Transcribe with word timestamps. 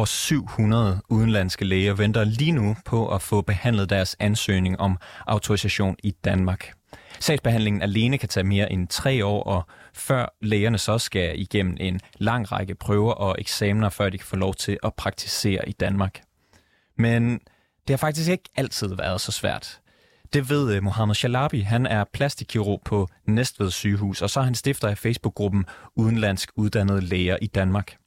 Over 0.00 0.06
700 0.06 1.00
udenlandske 1.08 1.64
læger 1.64 1.94
venter 1.94 2.24
lige 2.24 2.52
nu 2.52 2.76
på 2.84 3.14
at 3.14 3.22
få 3.22 3.40
behandlet 3.40 3.90
deres 3.90 4.16
ansøgning 4.20 4.80
om 4.80 4.98
autorisation 5.26 5.96
i 6.02 6.10
Danmark. 6.10 6.72
Sagsbehandlingen 7.18 7.82
alene 7.82 8.18
kan 8.18 8.28
tage 8.28 8.44
mere 8.44 8.72
end 8.72 8.88
tre 8.88 9.26
år, 9.26 9.42
og 9.42 9.66
før 9.94 10.34
lægerne 10.42 10.78
så 10.78 10.98
skal 10.98 11.40
igennem 11.40 11.76
en 11.80 12.00
lang 12.18 12.52
række 12.52 12.74
prøver 12.74 13.12
og 13.12 13.36
eksamener, 13.38 13.88
før 13.88 14.08
de 14.08 14.18
kan 14.18 14.26
få 14.26 14.36
lov 14.36 14.54
til 14.54 14.78
at 14.82 14.94
praktisere 14.94 15.68
i 15.68 15.72
Danmark. 15.72 16.20
Men 16.96 17.32
det 17.88 17.90
har 17.90 17.96
faktisk 17.96 18.30
ikke 18.30 18.50
altid 18.56 18.94
været 18.94 19.20
så 19.20 19.32
svært. 19.32 19.80
Det 20.32 20.50
ved 20.50 20.74
øh, 20.74 20.82
Mohammed 20.82 21.14
Shalabi. 21.14 21.60
Han 21.60 21.86
er 21.86 22.04
plastikkirurg 22.12 22.82
på 22.84 23.08
Næstved 23.26 23.70
sygehus, 23.70 24.22
og 24.22 24.30
så 24.30 24.40
er 24.40 24.44
han 24.44 24.54
stifter 24.54 24.88
af 24.88 24.98
Facebook-gruppen 24.98 25.64
Udenlandsk 25.96 26.50
Uddannede 26.56 27.00
Læger 27.00 27.36
i 27.42 27.46
Danmark. 27.46 27.99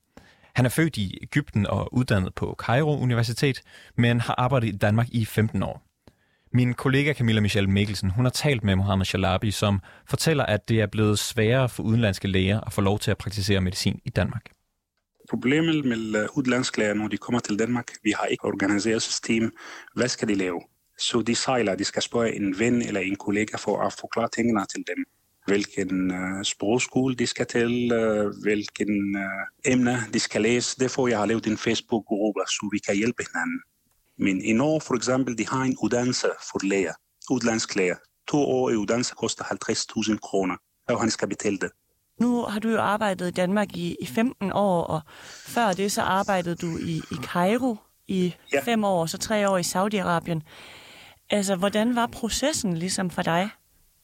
Han 0.55 0.65
er 0.65 0.69
født 0.69 0.97
i 0.97 1.19
Ægypten 1.21 1.67
og 1.67 1.93
uddannet 1.93 2.33
på 2.33 2.55
Cairo 2.59 2.99
Universitet, 3.01 3.61
men 3.97 4.19
har 4.19 4.35
arbejdet 4.37 4.67
i 4.67 4.77
Danmark 4.77 5.07
i 5.11 5.25
15 5.25 5.63
år. 5.63 5.81
Min 6.53 6.73
kollega 6.73 7.13
Camilla 7.13 7.41
Michelle 7.41 7.69
Mikkelsen, 7.69 8.09
hun 8.09 8.25
har 8.25 8.29
talt 8.29 8.63
med 8.63 8.75
Mohammed 8.75 9.05
Shalabi, 9.05 9.51
som 9.51 9.81
fortæller, 10.09 10.45
at 10.45 10.69
det 10.69 10.81
er 10.81 10.87
blevet 10.87 11.19
sværere 11.19 11.69
for 11.69 11.83
udenlandske 11.83 12.27
læger 12.27 12.61
at 12.61 12.73
få 12.73 12.81
lov 12.81 12.99
til 12.99 13.11
at 13.11 13.17
praktisere 13.17 13.61
medicin 13.61 13.99
i 14.05 14.09
Danmark. 14.09 14.51
Problemet 15.29 15.85
med 15.85 16.21
øh, 16.21 16.27
udenlandske 16.37 16.79
læger, 16.79 16.93
når 16.93 17.07
de 17.07 17.17
kommer 17.17 17.39
til 17.39 17.59
Danmark, 17.59 17.91
vi 18.03 18.13
har 18.19 18.25
ikke 18.25 18.45
organiseret 18.45 19.01
system. 19.01 19.51
Hvad 19.95 20.07
skal 20.07 20.27
de 20.27 20.35
lave? 20.35 20.61
Så 20.97 21.21
de 21.21 21.35
sejler, 21.35 21.75
de 21.75 21.83
skal 21.83 22.01
spørge 22.01 22.35
en 22.35 22.59
ven 22.59 22.81
eller 22.81 23.01
en 23.01 23.15
kollega 23.15 23.57
for 23.57 23.81
at 23.81 23.93
forklare 23.93 24.29
tingene 24.35 24.65
til 24.65 24.83
dem. 24.87 25.05
Hvilken 25.45 26.11
uh, 26.11 26.43
sprogskole 26.43 27.15
de 27.15 27.27
skal 27.27 27.45
til, 27.45 27.91
uh, 27.93 28.41
hvilken 28.41 29.15
uh, 29.15 29.71
emne 29.71 29.97
de 30.13 30.19
skal 30.19 30.41
læse. 30.41 30.79
Derfor 30.79 31.07
jeg 31.07 31.17
har 31.17 31.25
lavet 31.25 31.47
en 31.47 31.57
Facebook-gruppe, 31.57 32.41
så 32.47 32.69
vi 32.71 32.79
kan 32.79 32.95
hjælpe 32.95 33.23
hinanden. 33.31 33.59
Men 34.17 34.41
i 34.41 34.53
Norge 34.53 34.81
for 34.81 34.95
eksempel, 34.95 35.37
de 35.37 35.47
har 35.47 35.63
en 35.63 35.77
uddannelse 35.83 36.27
for 36.51 36.65
læger, 36.65 36.93
udlandsk 37.29 37.75
læger. 37.75 37.95
To 38.27 38.37
år 38.37 38.69
i 38.69 38.75
uddannelse 38.75 39.15
koster 39.15 39.43
50.000 39.43 40.17
kroner, 40.17 40.55
og 40.89 40.99
han 40.99 41.09
skal 41.09 41.27
betale 41.29 41.57
det. 41.57 41.69
Nu 42.19 42.41
har 42.41 42.59
du 42.59 42.69
jo 42.69 42.79
arbejdet 42.79 43.27
i 43.27 43.31
Danmark 43.31 43.75
i, 43.77 43.95
i 44.01 44.05
15 44.05 44.51
år, 44.53 44.83
og 44.83 45.01
før 45.45 45.73
det 45.73 45.91
så 45.91 46.01
arbejdede 46.01 46.55
du 46.55 46.77
i, 46.77 46.95
i 47.11 47.15
Cairo 47.23 47.77
i 48.07 48.35
ja. 48.53 48.61
fem 48.61 48.83
år, 48.83 49.05
så 49.05 49.17
tre 49.17 49.49
år 49.49 49.57
i 49.57 49.61
Saudi-Arabien. 49.61 50.41
Altså, 51.29 51.55
hvordan 51.55 51.95
var 51.95 52.07
processen 52.07 52.77
ligesom 52.77 53.09
for 53.09 53.21
dig? 53.21 53.49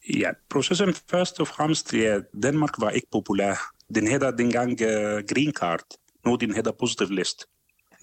Ja, 0.10 0.32
processen 0.50 0.94
først 1.10 1.40
og 1.40 1.48
fremmest, 1.48 1.94
ja, 1.94 2.20
Danmark 2.44 2.76
var 2.80 2.90
ikke 2.90 3.08
populær. 3.12 3.56
Den 3.96 4.08
hedder 4.08 4.32
dengang 4.32 4.72
uh, 4.72 5.22
green 5.32 5.54
card, 5.54 5.84
nu 6.26 6.36
den 6.36 6.54
hedder 6.54 6.72
positive 6.72 7.16
list. 7.16 7.46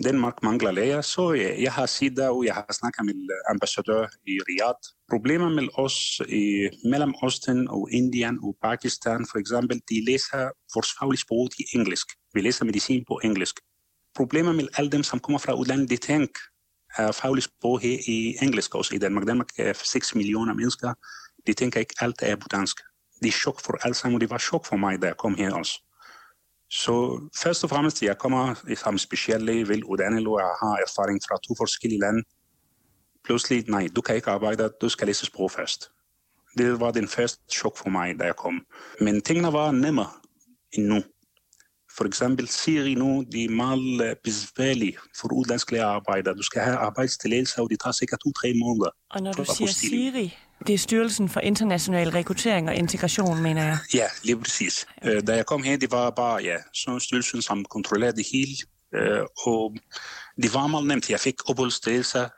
Danmark 0.05 0.43
mangler 0.43 0.71
læger, 0.71 1.01
så 1.01 1.33
ja, 1.33 1.63
jeg 1.63 1.73
har 1.73 1.87
set 1.87 2.17
der, 2.17 2.29
og 2.29 2.45
jeg 2.45 2.55
har 2.55 2.73
snakket 2.73 3.05
med 3.05 3.15
øh, 3.15 3.51
ambassadør 3.51 4.07
i 4.27 4.35
Riyadh. 4.49 4.83
Problemer 5.11 5.49
med 5.49 5.69
os 5.75 6.21
i 6.29 6.69
Mellemøsten 6.85 7.69
og 7.69 7.89
Indien 7.93 8.39
og 8.43 8.57
Pakistan, 8.63 9.27
for 9.31 9.39
eksempel, 9.39 9.81
de 9.91 10.05
læser 10.05 10.51
vores 10.75 10.89
faglige 10.99 11.21
sprog 11.21 11.51
i 11.59 11.65
engelsk. 11.75 12.07
Vi 12.35 12.41
læser 12.41 12.65
medicin 12.65 13.05
på 13.09 13.21
engelsk. 13.25 13.57
Problemer 14.17 14.53
med 14.53 14.69
alle 14.77 14.91
dem, 14.91 15.03
som 15.03 15.19
kommer 15.21 15.39
fra 15.39 15.55
udlandet, 15.55 15.91
de 15.91 15.97
tænker, 15.97 16.41
er 16.97 17.13
faglig 17.13 17.43
sprog 17.43 17.81
her 17.81 17.99
i 18.09 18.37
engelsk 18.43 18.75
også 18.75 18.95
i 18.95 18.99
Danmark. 18.99 19.27
Danmark 19.27 19.49
er 19.59 19.73
6 19.73 20.15
millioner 20.15 20.55
mennesker. 20.55 20.95
De 21.47 21.53
tænker 21.53 21.81
ikke, 21.81 21.95
alt 22.01 22.23
er 22.23 22.37
på 22.37 22.49
dansk. 22.49 22.77
Det 23.23 23.29
er 23.29 23.33
chok 23.33 23.61
for 23.61 23.79
alle 23.85 23.95
sammen, 23.95 24.15
og 24.15 24.21
det 24.21 24.31
var 24.31 24.39
chok 24.39 24.67
for 24.67 24.77
mig, 24.77 25.03
da 25.03 25.07
jeg 25.07 25.17
kom 25.17 25.35
her 25.35 25.55
også. 25.55 25.83
Så 26.71 27.21
først 27.43 27.65
og 27.65 27.71
fremmest, 27.71 28.03
jeg 28.03 28.19
kommer 28.19 28.55
som 28.77 28.99
specielle, 28.99 29.87
uddannet, 29.87 30.27
og 30.27 30.41
jeg 30.41 30.53
har 30.63 30.77
erfaring 30.87 31.21
fra 31.29 31.39
to 31.49 31.55
forskellige 31.59 32.01
lande. 32.01 32.23
Pludselig, 33.25 33.65
nej, 33.69 33.89
du 33.97 34.01
kan 34.01 34.17
ikke 34.17 34.31
arbejde, 34.31 34.71
du 34.81 34.89
skal 34.89 35.07
læse 35.07 35.27
sprog 35.27 35.51
først. 35.51 35.91
Det 36.59 36.81
var 36.81 36.91
den 36.91 37.09
første 37.09 37.43
chok 37.53 37.79
for 37.79 37.89
mig, 37.89 38.19
da 38.19 38.25
jeg 38.25 38.37
kom. 38.37 38.67
Men 39.01 39.23
tingene 39.23 39.53
var 39.53 39.71
nemmere 39.71 40.11
end 40.73 40.87
nu. 40.87 41.03
For 41.97 42.05
eksempel 42.05 42.49
Siri 42.49 42.95
nu, 42.95 43.25
de 43.33 43.45
er 43.45 43.51
meget 43.51 44.19
besværlige 44.25 44.99
for 45.21 45.33
udlandske 45.33 45.83
arbejdere. 45.83 46.35
Du 46.35 46.43
skal 46.43 46.63
have 46.63 46.77
arbejdstilladelse, 46.77 47.61
og 47.61 47.71
det 47.71 47.81
tager 47.81 47.93
sikkert 47.93 48.21
to-tre 48.21 48.55
måneder. 48.55 48.91
Og 49.11 49.23
når 49.23 49.33
du 49.33 49.45
siger 49.45 49.69
Siri, 49.69 50.37
det 50.67 50.75
er 50.75 50.79
Styrelsen 50.79 51.29
for 51.29 51.41
International 51.41 52.09
Rekruttering 52.09 52.69
og 52.69 52.75
Integration, 52.75 53.43
mener 53.43 53.65
jeg. 53.65 53.79
Ja, 53.95 54.07
lige 54.25 54.39
præcis. 54.39 54.87
Okay. 55.03 55.21
Da 55.27 55.37
jeg 55.37 55.47
kom 55.47 55.63
her, 55.63 55.77
det 55.77 55.91
var 55.91 56.11
bare 56.11 56.43
ja, 56.43 56.57
sådan 56.75 57.01
styrelsen, 57.01 57.43
som 57.43 57.65
kontrollerede 57.65 58.17
det 58.17 58.27
hele. 58.33 58.57
Og 59.47 59.75
det 60.43 60.55
var 60.55 60.67
meget 60.67 60.87
nemt. 60.87 61.11
Jeg 61.11 61.21
fik 61.21 61.51
opholdstilladelse 61.51 62.29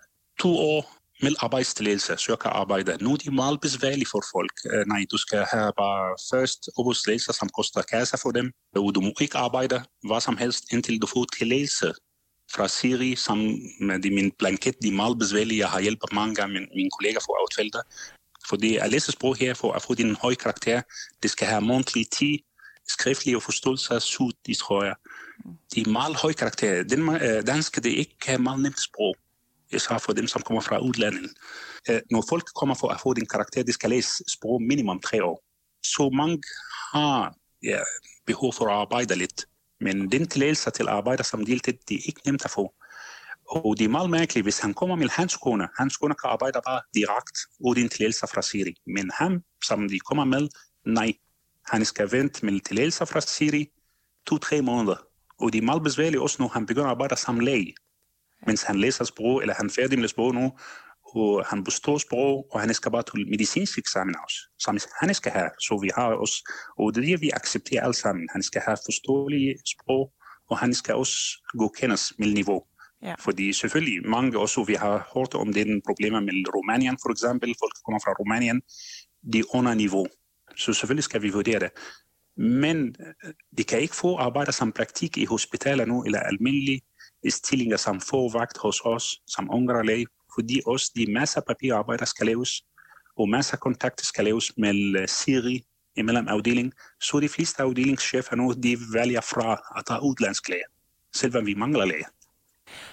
to 0.41 0.57
år 0.59 0.95
med 1.23 1.35
arbejdstilladelse, 1.41 2.17
så 2.17 2.27
jeg 2.29 2.39
kan 2.39 2.51
arbejde. 2.55 3.05
Nu 3.05 3.13
er 3.13 3.17
det 3.17 3.33
meget 3.33 3.61
besværligt 3.61 4.11
for 4.11 4.23
folk. 4.35 4.53
Uh, 4.65 4.89
nej, 4.89 5.05
du 5.11 5.17
skal 5.17 5.47
have 5.53 5.73
bare 5.77 6.17
først 6.33 6.69
opholdstilladelse, 6.79 7.33
som 7.33 7.49
koster 7.49 7.83
kasse 7.83 8.19
for 8.23 8.31
dem. 8.31 8.53
Og 8.77 8.95
du 8.95 9.01
må 9.01 9.13
ikke 9.21 9.39
arbejde 9.39 9.83
hvad 10.07 10.21
som 10.21 10.37
helst, 10.37 10.65
indtil 10.73 11.03
du 11.03 11.07
får 11.07 11.27
tilladelse 11.39 11.93
fra 12.55 12.69
Siri, 12.69 13.17
som 13.17 13.39
med 13.81 14.03
de, 14.03 14.11
min 14.11 14.33
blanket, 14.39 14.75
de 14.83 14.89
er 14.89 14.93
meget 14.93 15.19
besværlige. 15.19 15.59
Jeg 15.59 15.69
har 15.69 15.81
hjulpet 15.81 16.13
mange 16.13 16.49
min, 16.49 16.67
mine 16.77 16.91
for 17.27 17.35
at 17.39 17.45
udfælde 17.47 17.71
det. 17.71 17.83
Fordi 18.49 18.77
at 18.77 18.91
læse 18.91 19.13
sprog 19.13 19.37
her, 19.37 19.55
for 19.55 19.73
at 19.73 19.83
få 19.83 19.95
din 19.95 20.17
høje 20.17 20.35
karakter, 20.35 20.83
det 21.23 21.31
skal 21.31 21.47
have 21.47 21.61
mundtlig 21.61 22.11
10, 22.11 22.45
skriftlig 22.89 23.37
og 23.37 23.43
forståelse, 23.43 24.01
sud, 24.01 24.33
de 24.47 24.55
tror 24.55 24.85
jeg. 24.85 24.95
De 25.75 25.81
er 25.81 25.91
meget 25.91 26.17
høje 26.17 26.35
karakter. 26.35 26.83
Den, 26.83 27.09
uh, 27.09 27.47
dansk, 27.47 27.85
det 27.85 27.93
er 27.93 27.97
ikke 27.97 28.39
meget 28.39 28.61
nemt 28.61 28.83
sprog 28.83 29.17
især 29.73 29.99
for 29.99 30.13
dem, 30.13 30.27
som 30.27 30.43
kommer 30.43 30.61
fra 30.61 30.79
udlandet. 30.79 31.31
Når 32.11 32.25
folk 32.29 32.45
kommer 32.55 32.75
for 32.75 32.89
at 32.89 33.01
få 33.01 33.15
din 33.15 33.27
karakter, 33.27 33.63
de 33.63 33.73
skal 33.73 33.91
læse 33.91 34.25
sprog 34.29 34.63
minimum 34.63 35.01
tre 35.01 35.25
år. 35.25 35.43
Så 35.85 36.11
mange 36.11 36.43
har 36.93 37.35
ja, 37.63 37.81
behov 38.27 38.53
for 38.53 38.67
at 38.67 38.73
arbejde 38.73 39.15
lidt. 39.15 39.45
Men 39.81 40.13
den 40.13 40.29
tilladelse 40.29 40.71
til 40.71 40.89
arbejder, 40.89 41.23
som 41.23 41.47
deltid, 41.47 41.73
det 41.89 41.95
er 41.95 42.03
ikke 42.07 42.21
nemt 42.27 42.45
at 42.45 42.51
få. 42.51 42.75
Og 43.51 43.79
det 43.79 43.85
er 43.85 43.89
meget 43.89 44.11
mærkeligt, 44.11 44.45
hvis 44.45 44.59
han 44.59 44.75
kommer 44.75 44.97
med 44.97 45.09
hans 45.09 45.37
kone, 45.37 45.69
hans 45.79 45.97
kone 45.97 46.15
kan 46.15 46.31
arbejde 46.31 46.61
bare 46.67 46.81
direkte 46.95 47.41
uden 47.61 47.89
tilladelse 47.89 48.27
fra 48.35 48.43
Siri. 48.43 48.75
Men 48.87 49.11
ham, 49.15 49.43
som 49.65 49.89
de 49.89 49.99
kommer 49.99 50.25
med, 50.25 50.49
nej. 50.87 51.13
Han 51.67 51.85
skal 51.85 52.13
vente 52.13 52.47
med 52.47 52.61
tilladelse 52.61 53.07
fra 53.07 53.21
Siri 53.21 53.67
to-tre 54.27 54.63
måneder. 54.63 54.97
Og 55.41 55.53
det 55.53 55.59
er 55.59 55.63
meget 55.63 55.83
besværligt 55.83 56.23
også, 56.23 56.37
når 56.43 56.49
han 56.49 56.67
begynder 56.67 56.87
at 56.87 56.91
arbejde 56.91 57.17
som 57.17 57.41
læge 57.41 57.75
mens 58.47 58.63
han 58.63 58.77
læser 58.77 59.05
sprog, 59.05 59.41
eller 59.43 59.55
han 59.55 59.67
er 59.67 59.71
færdig 59.71 59.99
med 59.99 60.09
sprog 60.09 60.35
nu, 60.35 60.53
han 61.51 61.65
består 61.65 61.99
sprog, 61.99 62.47
og 62.53 62.61
han 62.61 62.75
skal 62.75 62.93
bare 62.93 63.03
til 63.03 63.31
medicinsk 63.31 63.79
eksamen 63.79 64.17
også, 64.25 64.39
som 64.59 64.79
han 65.01 65.15
skal 65.15 65.33
have. 65.33 65.51
Så 65.61 65.79
vi 65.83 65.91
har 65.95 66.09
også, 66.25 66.39
og 66.79 66.95
det 66.95 67.01
er 67.03 67.07
det, 67.07 67.21
vi 67.21 67.31
accepterer 67.35 67.83
alle 67.83 67.95
sammen. 67.95 68.29
Han 68.33 68.43
skal 68.43 68.63
have 68.67 68.77
forståelige 68.87 69.55
sprog, 69.73 70.13
og 70.51 70.59
han 70.59 70.75
skal 70.75 70.95
også 70.95 71.17
godkendes 71.59 72.13
med 72.19 72.33
niveau. 72.35 72.63
Ja. 73.03 73.15
Fordi 73.19 73.53
selvfølgelig 73.53 74.09
mange 74.09 74.39
også, 74.39 74.65
vi 74.65 74.75
har 74.75 75.11
hørt 75.15 75.35
om 75.35 75.53
den 75.53 75.83
problemer 75.87 76.21
med 76.21 76.55
Rumænien 76.57 76.99
for 77.03 77.11
eksempel, 77.11 77.55
folk 77.63 77.73
kommer 77.85 78.01
fra 78.05 78.13
Rumænien, 78.13 78.63
de 79.33 79.39
er 79.39 79.55
under 79.55 79.75
niveau. 79.75 80.07
Så 80.57 80.73
selvfølgelig 80.73 81.05
skal 81.05 81.23
vi 81.23 81.31
vurdere 81.31 81.59
det. 81.59 81.71
Men 82.37 82.95
de 83.59 83.65
kan 83.65 83.81
ikke 83.81 83.97
få 83.97 84.17
arbejde 84.17 84.53
som 84.53 84.73
praktik 84.73 85.19
i 85.19 85.25
hospitaler 85.25 85.85
nu, 85.85 86.05
eller 86.05 86.21
almindelige 86.21 86.81
stillinger 87.29 87.77
som 87.77 88.01
forvagt 88.01 88.59
hos 88.59 88.81
os, 88.85 89.05
som 89.27 89.51
læge, 89.85 90.07
fordi 90.39 90.61
også 90.67 90.93
de 90.97 91.13
masser 91.13 91.41
af 91.41 91.47
papirarbejder 91.47 92.05
skal 92.05 92.27
laves, 92.27 92.63
og 93.17 93.29
masser 93.29 93.55
af 93.55 93.61
kontakter 93.61 94.05
skal 94.05 94.25
laves 94.25 94.53
med 94.57 95.09
Siri 95.09 95.65
imellem 95.97 96.29
afdeling, 96.29 96.73
så 97.01 97.21
de 97.21 97.29
fleste 97.29 97.63
afdelingschefer 97.63 98.37
nu, 98.37 98.53
de 98.53 98.79
vælger 98.95 99.21
fra 99.21 99.79
at 99.79 99.87
tage 99.87 100.03
udlandsk 100.03 100.49
læge, 100.49 100.69
selvom 101.15 101.47
vi 101.47 101.55
mangler 101.55 101.85
læge. 101.85 102.05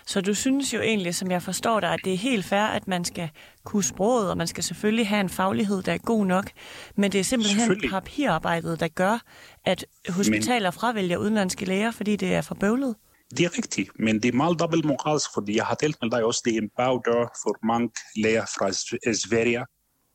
Så 0.05 0.21
du 0.21 0.33
synes 0.33 0.73
jo 0.73 0.81
egentlig, 0.81 1.15
som 1.15 1.31
jeg 1.31 1.43
forstår 1.43 1.79
dig, 1.79 1.93
at 1.93 1.99
det 2.03 2.13
er 2.13 2.17
helt 2.17 2.45
fair, 2.45 2.63
at 2.63 2.87
man 2.87 3.05
skal 3.05 3.29
kunne 3.63 3.83
sproget, 3.83 4.29
og 4.29 4.37
man 4.37 4.47
skal 4.47 4.63
selvfølgelig 4.63 5.07
have 5.07 5.21
en 5.21 5.29
faglighed, 5.29 5.83
der 5.83 5.93
er 5.93 5.97
god 5.97 6.25
nok, 6.25 6.51
men 6.95 7.11
det 7.11 7.19
er 7.19 7.23
simpelthen 7.23 7.89
papirarbejdet, 7.89 8.79
der 8.79 8.87
gør, 8.87 9.19
at 9.65 9.85
hospitaler 10.09 10.71
fravælger 10.71 11.17
udenlandske 11.17 11.65
læger, 11.65 11.91
fordi 11.91 12.15
det 12.15 12.33
er 12.33 12.41
for 12.41 12.55
bøvlet? 12.55 12.95
Det 13.31 13.45
er 13.45 13.57
rigtigt, 13.57 13.89
men 13.99 14.15
det 14.23 14.29
er 14.29 14.37
meget 14.37 14.59
dobbeltmoralsk, 14.59 15.29
fordi 15.33 15.55
jeg 15.55 15.65
har 15.65 15.75
talt 15.75 15.97
med 16.01 16.11
dig 16.11 16.23
også, 16.23 16.41
det 16.45 16.55
er 16.55 16.67
bagdør 16.77 17.23
for 17.43 17.65
mange 17.67 17.89
læger 18.15 18.45
fra 18.45 18.71
Sverige, 19.13 19.65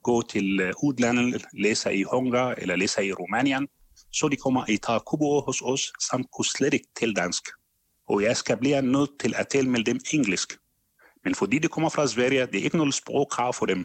gå 0.03 0.23
til 0.23 0.73
udlandet, 0.83 1.45
læse 1.53 1.95
i 1.95 2.05
Ungarn 2.05 2.55
eller 2.59 2.77
læse 2.77 3.07
i 3.07 3.13
Rumænien, 3.13 3.69
så 4.13 4.29
de 4.29 4.37
kommer 4.37 4.65
i 4.69 4.77
tage 4.77 5.01
kubo 5.01 5.41
hos 5.41 5.63
os, 5.63 5.93
samt 6.11 6.27
kunne 6.33 6.45
slet 6.45 6.75
ikke 6.75 6.89
til 6.99 7.17
dansk. 7.17 7.43
Og 8.09 8.23
jeg 8.23 8.37
skal 8.37 8.57
blive 8.57 8.83
nødt 8.83 9.11
til 9.21 9.35
at 9.37 9.49
tale 9.49 9.69
med 9.71 9.85
dem 9.85 10.01
engelsk. 10.13 10.59
Men 11.25 11.35
fordi 11.35 11.59
de 11.59 11.69
kommer 11.69 11.89
fra 11.91 12.07
Sverige, 12.07 12.47
det 12.47 12.57
er 12.61 12.65
ikke 12.65 12.77
noget 12.77 12.95
sprogkrav 12.95 13.55
for 13.55 13.67
dem. 13.67 13.85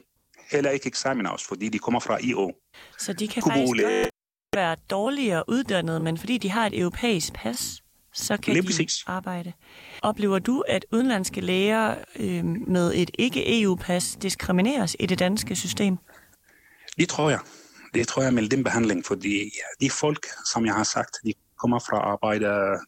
Heller 0.51 0.71
ikke 0.71 0.87
eksamen 0.87 1.25
også, 1.27 1.47
fordi 1.47 1.69
de 1.69 1.79
kommer 1.79 1.99
fra 1.99 2.17
IO. 2.23 2.51
Så 2.99 3.13
de 3.13 3.27
kan 3.27 3.41
Kubo 3.43 3.53
faktisk 3.53 4.09
være 4.55 4.75
dårligere 4.89 5.43
uddannet, 5.47 6.01
men 6.01 6.17
fordi 6.17 6.37
de 6.37 6.49
har 6.51 6.67
et 6.67 6.79
europæisk 6.79 7.33
pas, 7.33 7.81
så 8.15 8.37
kan 8.37 8.53
Lige 8.53 8.61
de 8.61 8.67
præcis. 8.67 9.03
arbejde. 9.07 9.53
Oplever 10.01 10.39
du, 10.39 10.63
at 10.67 10.85
udenlandske 10.91 11.41
læger 11.41 11.95
øh, 12.15 12.45
med 12.45 12.91
et 12.95 13.11
ikke-EU-pas 13.19 14.17
diskrimineres 14.21 14.95
i 14.99 15.05
det 15.05 15.19
danske 15.19 15.55
system? 15.55 15.97
Det 16.97 17.09
tror 17.09 17.29
jeg. 17.29 17.39
Det 17.93 18.07
tror 18.07 18.23
jeg 18.23 18.33
med 18.33 18.49
den 18.49 18.63
behandling, 18.63 19.05
fordi 19.05 19.51
de 19.81 19.89
folk, 19.89 20.27
som 20.53 20.65
jeg 20.65 20.73
har 20.73 20.83
sagt, 20.83 21.15
de 21.25 21.33
kommer 21.59 21.79
fra 21.79 21.97
arbejde, 21.97 22.45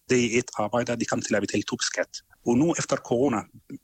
det 0.09 0.35
er 0.35 0.39
et 0.39 0.49
arbejde, 0.57 0.99
de 0.99 1.05
kommer 1.05 1.23
til 1.23 1.35
at 1.35 1.41
betale 1.41 1.63
topskat. 1.63 2.07
Og 2.47 2.57
nu 2.57 2.75
efter 2.79 2.95
corona 2.95 3.37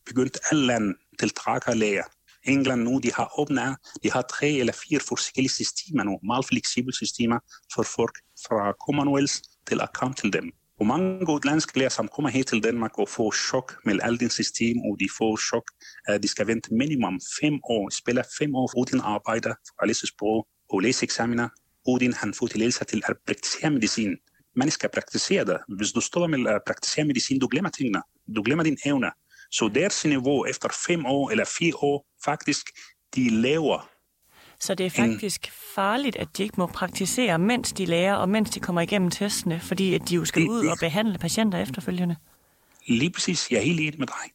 begyndte 0.05 0.39
alle 0.51 0.65
lande 0.65 0.93
til 1.19 1.31
læger. 1.73 2.03
England 2.45 2.81
nu, 2.81 2.99
de 2.99 3.11
har 3.13 3.39
åbnet, 3.39 3.75
de 4.03 4.11
har 4.11 4.21
tre 4.21 4.49
eller 4.49 4.73
fire 4.73 4.99
forskellige 4.99 5.51
systemer 5.51 6.03
nu, 6.03 6.19
meget 6.23 6.45
fleksible 6.45 6.93
systemer 6.93 7.39
for 7.73 7.83
folk 7.83 8.15
fra 8.47 8.73
Commonwealth 8.85 9.33
til 9.67 9.81
at 9.81 9.89
komme 9.93 10.13
til 10.13 10.33
dem. 10.33 10.51
Og 10.83 10.87
mange 10.87 11.29
udlandske 11.29 11.77
læger, 11.77 11.89
som 11.89 12.07
kommer 12.07 12.29
her 12.29 12.43
til 12.43 12.63
Danmark 12.63 12.99
og 12.99 13.09
får 13.09 13.31
chok 13.31 13.73
med 13.85 13.99
alt 14.01 14.19
det 14.19 14.31
system, 14.31 14.77
og 14.77 14.97
de 14.99 15.07
får 15.17 15.37
chok, 15.37 15.63
at 16.07 16.23
de 16.23 16.27
skal 16.27 16.47
vente 16.47 16.73
minimum 16.73 17.19
fem 17.41 17.53
år, 17.63 17.89
spiller 17.89 18.23
fem 18.39 18.55
år 18.55 18.69
uden 18.77 19.01
arbejde 19.03 19.49
for 19.67 19.81
at 19.81 19.87
læse 19.87 20.07
sprog 20.07 20.47
og 20.69 20.79
læse 20.79 21.03
eksamener, 21.03 21.49
uden 21.87 22.13
han 22.13 22.33
får 22.33 22.47
tilladelse 22.47 22.85
til 22.85 23.01
at 23.05 23.15
praktisere 23.27 23.71
medicin. 23.71 24.15
Man 24.55 24.71
skal 24.71 24.89
praktisere 24.93 25.45
det. 25.45 25.57
Hvis 25.77 25.91
du 25.91 26.01
står 26.01 26.27
med 26.27 26.47
at 26.47 26.61
praktisere 26.67 27.05
medicin, 27.05 27.39
du 27.39 27.47
glemmer 27.47 27.69
tingene. 27.69 28.01
Du 28.35 28.43
glemmer 28.43 28.63
din 28.63 28.77
evne. 28.85 29.11
Så 29.51 29.71
deres 29.75 30.05
niveau 30.05 30.45
efter 30.45 30.69
fem 30.87 31.05
år 31.05 31.29
eller 31.29 31.45
fire 31.45 31.75
år, 31.75 32.05
faktisk, 32.25 32.65
de 33.15 33.29
laver 33.29 33.92
så 34.63 34.75
det 34.75 34.85
er 34.85 34.89
faktisk 34.89 35.51
farligt, 35.75 36.15
at 36.15 36.37
de 36.37 36.43
ikke 36.43 36.55
må 36.57 36.65
praktisere, 36.65 37.39
mens 37.39 37.73
de 37.73 37.85
lærer, 37.85 38.15
og 38.15 38.29
mens 38.29 38.49
de 38.49 38.59
kommer 38.59 38.81
igennem 38.81 39.11
testene, 39.11 39.59
fordi 39.59 39.93
at 39.93 40.09
de 40.09 40.15
jo 40.15 40.25
skal 40.25 40.49
ud 40.49 40.67
og 40.67 40.77
behandle 40.79 41.17
patienter 41.17 41.57
efterfølgende. 41.57 42.15
Lige 42.87 43.11
præcis. 43.11 43.51
Jeg 43.51 43.57
er 43.57 43.63
helt 43.63 43.79
enig 43.79 43.99
med 43.99 44.07
dig. 44.07 44.31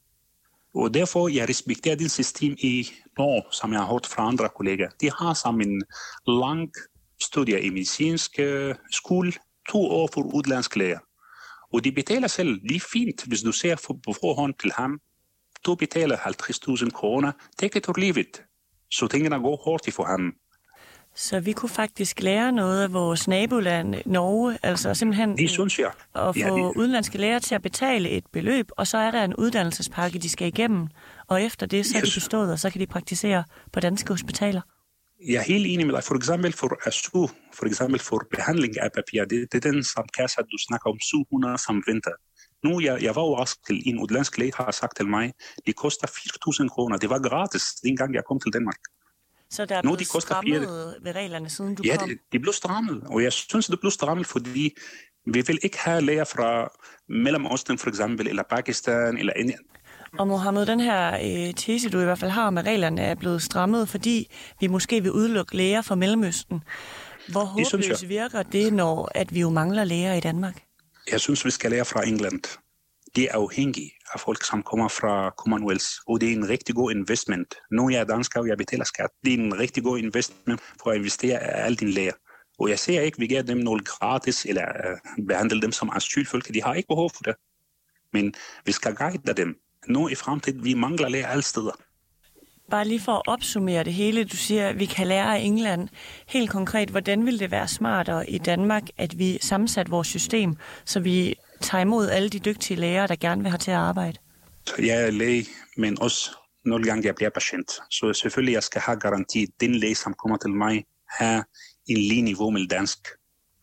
Og 0.74 0.94
derfor 0.94 1.28
jeg 1.28 1.48
respekterer 1.48 1.96
det 1.96 2.10
system 2.10 2.56
i 2.58 2.90
Norge, 3.18 3.42
som 3.52 3.72
jeg 3.72 3.80
har 3.80 3.86
hørt 3.86 4.06
fra 4.06 4.28
andre 4.28 4.48
kolleger. 4.56 4.88
De 5.00 5.10
har 5.18 5.34
som 5.34 5.60
en 5.60 5.82
lang 6.26 6.72
studie 7.22 7.62
i 7.62 7.70
medicinsk 7.70 8.30
øh, 8.38 8.74
skole, 8.90 9.32
to 9.68 9.78
år 9.78 10.08
for 10.14 10.20
udlandske 10.34 10.78
læger. 10.78 10.98
Og 11.72 11.84
de 11.84 11.92
betaler 11.92 12.28
selv. 12.28 12.60
Det 12.68 12.76
er 12.76 12.88
fint, 12.92 13.24
hvis 13.24 13.42
du 13.42 13.52
ser 13.52 13.76
på 13.86 14.12
forhånd 14.12 14.54
til 14.60 14.72
ham. 14.72 15.00
Du 15.66 15.74
betaler 15.74 16.16
50.000 16.16 16.90
kroner. 16.90 17.32
Take 17.58 17.78
it 17.78 17.88
or 17.88 18.00
leave 18.00 18.20
it. 18.20 18.42
Så 18.90 19.08
tingene 19.08 19.38
går 19.38 19.62
hurtigt 19.64 19.96
for 19.96 20.04
ham. 20.04 20.32
Så 21.14 21.40
vi 21.40 21.52
kunne 21.52 21.68
faktisk 21.68 22.22
lære 22.22 22.52
noget 22.52 22.82
af 22.82 22.92
vores 22.92 23.28
naboland, 23.28 23.94
Norge, 24.06 24.58
altså 24.62 24.94
simpelthen 24.94 25.38
det 25.38 25.50
synes 25.50 25.78
jeg. 25.78 25.90
at 26.14 26.34
få 26.34 26.38
ja, 26.38 26.54
det... 26.54 26.72
udenlandske 26.76 27.18
læger 27.18 27.38
til 27.38 27.54
at 27.54 27.62
betale 27.62 28.10
et 28.10 28.24
beløb, 28.32 28.70
og 28.76 28.86
så 28.86 28.98
er 28.98 29.10
der 29.10 29.24
en 29.24 29.34
uddannelsespakke, 29.34 30.18
de 30.18 30.28
skal 30.28 30.48
igennem, 30.48 30.88
og 31.26 31.42
efter 31.42 31.66
det, 31.66 31.86
så 31.86 31.98
er 31.98 32.02
yes. 32.02 32.14
de 32.14 32.16
bestået, 32.20 32.52
og 32.52 32.58
så 32.58 32.70
kan 32.70 32.80
de 32.80 32.86
praktisere 32.86 33.44
på 33.72 33.80
danske 33.80 34.08
hospitaler. 34.12 34.60
Jeg 35.28 35.34
er 35.34 35.42
helt 35.42 35.66
enig 35.66 35.86
med 35.86 35.94
dig. 35.94 36.04
For 36.04 36.14
eksempel 36.14 36.52
for 36.52 36.90
SU, 36.90 37.26
for 37.54 37.66
eksempel 37.66 38.00
for 38.00 38.26
behandling 38.30 38.80
af 38.80 38.90
papir, 38.94 39.24
det, 39.24 39.52
det 39.52 39.66
er 39.66 39.72
den 39.72 39.84
som 39.84 40.04
kasse, 40.18 40.36
du 40.52 40.58
snakker 40.68 40.90
om 40.90 41.00
700 41.00 41.58
som 41.58 41.82
venter. 41.86 42.12
Nu, 42.64 42.80
jeg, 42.80 43.02
jeg 43.02 43.14
var 43.14 43.22
overrasket, 43.22 43.82
en 43.86 43.98
udlandsk 43.98 44.38
læge 44.38 44.52
har 44.54 44.70
sagt 44.70 44.96
til 44.96 45.06
mig, 45.06 45.32
det 45.66 45.76
koster 45.76 46.06
4.000 46.06 46.68
kroner. 46.68 46.96
Det 46.96 47.10
var 47.10 47.18
gratis, 47.18 47.62
dengang 47.84 48.14
jeg 48.14 48.22
kom 48.24 48.40
til 48.40 48.52
Danmark. 48.52 48.78
Så 49.50 49.64
der 49.64 49.76
er 49.76 49.82
blevet 49.82 49.98
nu, 49.98 50.18
de 50.18 50.20
strammet 50.20 50.60
fire... 50.60 50.94
ved 51.02 51.14
reglerne, 51.14 51.48
siden 51.48 51.74
du 51.74 51.82
ja, 51.86 51.96
kom? 51.96 52.08
Ja, 52.08 52.14
de, 52.14 52.18
de 52.32 52.38
blev 52.38 52.52
strammet, 52.52 53.02
og 53.06 53.22
jeg 53.22 53.32
synes, 53.32 53.66
det 53.66 53.80
blev 53.80 53.90
strammet, 53.90 54.26
fordi 54.26 54.76
vi 55.26 55.40
vil 55.46 55.58
ikke 55.62 55.78
have 55.78 56.00
læger 56.00 56.24
fra 56.24 56.68
Mellemøsten 57.08 57.78
for 57.78 57.88
eksempel, 57.88 58.28
eller 58.28 58.42
Pakistan, 58.50 59.18
eller 59.18 59.32
Indien. 59.36 59.58
Og 60.18 60.28
Mohammed, 60.28 60.66
den 60.66 60.80
her 60.80 61.14
øh, 61.14 61.54
tese, 61.54 61.90
du 61.90 62.00
i 62.00 62.04
hvert 62.04 62.18
fald 62.18 62.30
har 62.30 62.50
med 62.50 62.66
reglerne, 62.66 63.02
er 63.02 63.14
blevet 63.14 63.42
strammet, 63.42 63.88
fordi 63.88 64.30
vi 64.60 64.66
måske 64.66 65.02
vil 65.02 65.12
udelukke 65.12 65.56
læger 65.56 65.82
fra 65.82 65.94
Mellemøsten. 65.94 66.62
Hvor 67.28 67.44
håbløst 67.44 68.08
virker 68.08 68.42
det, 68.42 68.72
når 68.72 69.10
at 69.14 69.34
vi 69.34 69.40
jo 69.40 69.50
mangler 69.50 69.84
læger 69.84 70.14
i 70.14 70.20
Danmark? 70.20 70.67
Jeg 71.10 71.20
synes, 71.20 71.44
vi 71.44 71.50
skal 71.50 71.70
lære 71.70 71.84
fra 71.84 72.06
England. 72.06 72.58
De 73.16 73.28
er 73.28 73.34
afhængige 73.34 73.92
af 74.14 74.20
folk, 74.20 74.44
som 74.44 74.62
kommer 74.62 74.88
fra 74.88 75.30
Commonwealth, 75.30 75.86
og 76.06 76.20
det 76.20 76.28
er 76.28 76.32
en 76.32 76.48
rigtig 76.48 76.74
god 76.74 76.90
investment. 76.90 77.54
Nu 77.70 77.86
er 77.86 77.90
jeg 77.90 78.08
dansker, 78.08 78.40
og 78.40 78.48
jeg 78.48 78.58
betaler 78.58 78.84
skat. 78.84 79.10
Det 79.24 79.34
er 79.34 79.38
en 79.38 79.58
rigtig 79.58 79.82
god 79.82 79.98
investment 79.98 80.60
for 80.82 80.90
at 80.90 80.96
investere 80.96 81.38
af 81.38 81.64
alle 81.64 81.76
dine 81.76 81.90
læger. 81.90 82.12
Og 82.58 82.68
jeg 82.68 82.78
ser 82.78 83.00
ikke, 83.00 83.16
at 83.16 83.20
vi 83.20 83.26
giver 83.26 83.42
dem 83.42 83.58
noget 83.58 83.84
gratis, 83.88 84.44
eller 84.44 84.68
øh, 84.68 85.26
behandler 85.26 85.60
dem 85.60 85.72
som 85.72 85.90
asylfolk. 85.96 86.54
De 86.54 86.62
har 86.62 86.74
ikke 86.74 86.88
behov 86.88 87.10
for 87.10 87.22
det. 87.22 87.34
Men 88.12 88.34
vi 88.64 88.72
skal 88.72 88.94
guide 88.94 89.32
dem. 89.32 89.56
Nu 89.88 90.08
i 90.08 90.14
fremtiden, 90.14 90.64
vi 90.64 90.74
mangler 90.74 91.08
læger 91.08 91.26
alle 91.26 91.42
steder. 91.42 91.87
Bare 92.70 92.88
lige 92.88 93.00
for 93.00 93.12
at 93.12 93.22
opsummere 93.26 93.84
det 93.84 93.92
hele, 93.92 94.24
du 94.24 94.36
siger, 94.36 94.68
at 94.68 94.78
vi 94.78 94.86
kan 94.86 95.06
lære 95.06 95.38
af 95.38 95.40
England. 95.40 95.88
Helt 96.26 96.50
konkret, 96.50 96.88
hvordan 96.88 97.24
ville 97.24 97.38
det 97.38 97.50
være 97.50 97.68
smartere 97.68 98.30
i 98.30 98.38
Danmark, 98.38 98.82
at 98.96 99.18
vi 99.18 99.38
sammensat 99.40 99.90
vores 99.90 100.08
system, 100.08 100.56
så 100.84 101.00
vi 101.00 101.34
tager 101.60 101.82
imod 101.82 102.08
alle 102.08 102.28
de 102.28 102.38
dygtige 102.38 102.80
læger, 102.80 103.06
der 103.06 103.16
gerne 103.16 103.42
vil 103.42 103.50
have 103.50 103.58
til 103.58 103.70
at 103.70 103.76
arbejde? 103.76 104.18
Jeg 104.78 105.02
er 105.06 105.10
læge, 105.10 105.46
men 105.76 106.02
også 106.02 106.30
nogle 106.64 106.84
gange 106.84 107.06
jeg 107.06 107.14
bliver 107.14 107.30
patient. 107.30 107.70
Så 107.90 108.12
selvfølgelig 108.12 108.52
jeg 108.52 108.62
skal 108.62 108.80
have 108.80 109.00
garanti, 109.00 109.42
at 109.42 109.48
den 109.60 109.74
læge, 109.74 109.94
som 109.94 110.14
kommer 110.14 110.36
til 110.38 110.50
mig, 110.50 110.84
har 111.10 111.44
en 111.86 111.96
lige 111.96 112.22
niveau 112.22 112.50
med 112.50 112.68
dansk 112.68 112.98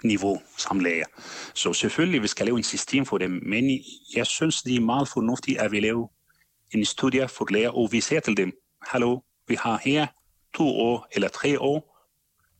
niveau 0.04 0.42
som 0.57 0.80
læger. 0.80 1.06
Så 1.54 1.74
selvfølgelig 1.74 2.22
vi 2.22 2.28
skal 2.28 2.46
lave 2.46 2.57
en 2.57 2.63
system 2.63 3.06
for 3.06 3.18
dem, 3.18 3.31
men 3.46 3.80
jeg 4.16 4.28
synes, 4.28 4.62
det 4.62 4.75
er 4.75 4.80
meget 4.80 5.07
fornuftigt, 5.07 5.60
at 5.60 5.72
vi 5.72 5.80
laver 5.80 6.07
en 6.72 6.86
studie 6.86 7.28
for 7.28 7.48
læger, 7.52 7.69
og 7.69 7.90
vi 7.92 8.02
ser 8.02 8.19
til 8.19 8.38
dem, 8.38 8.52
hallo, 8.85 9.19
vi 9.47 9.55
har 9.55 9.81
her 9.83 10.07
to 10.53 10.67
år 10.67 11.07
eller 11.11 11.27
tre 11.27 11.59
år 11.59 11.97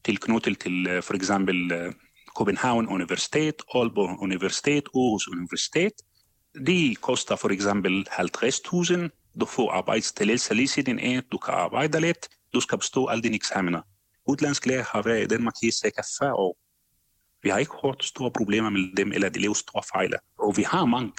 tilknyttet 0.06 0.60
til 0.60 0.88
øh, 0.88 1.04
for 1.04 1.14
eksempel 1.14 1.72
øh, 1.72 1.94
København 2.38 2.88
Universitet, 2.88 3.56
Aalborg 3.76 4.20
Universitet, 4.20 4.84
Aarhus 4.96 5.28
Universitet. 5.28 5.92
De 6.68 6.96
koster 6.96 7.36
for 7.36 7.50
eksempel 7.50 8.08
50.000. 8.12 9.36
Du 9.40 9.46
får 9.46 9.72
arbejdstilladelse 9.72 10.54
lige 10.54 10.68
siden 10.68 11.00
af, 11.00 11.22
du 11.32 11.38
kan 11.38 11.54
arbejde 11.54 12.00
lidt, 12.00 12.30
du 12.54 12.60
skal 12.60 12.78
bestå 12.78 13.08
alle 13.08 13.24
dine 13.24 13.36
eksamener. 13.36 13.82
Udlandsk 14.28 14.66
lærer 14.66 14.84
har 14.84 15.02
været 15.02 15.24
i 15.24 15.28
Danmark 15.28 15.54
i 15.64 15.72
cirka 15.72 16.02
40 16.20 16.34
år. 16.34 16.58
Vi 17.44 17.50
har 17.50 17.58
ikke 17.58 17.76
hørt 17.84 18.04
store 18.04 18.32
problemer 18.32 18.70
med 18.70 18.96
dem, 18.98 19.12
eller 19.12 19.30
de 19.30 19.40
laver 19.40 19.54
store 19.54 19.84
fejl. 19.94 20.14
Og 20.40 20.58
vi 20.58 20.64
har 20.64 20.86
mange, 20.86 21.14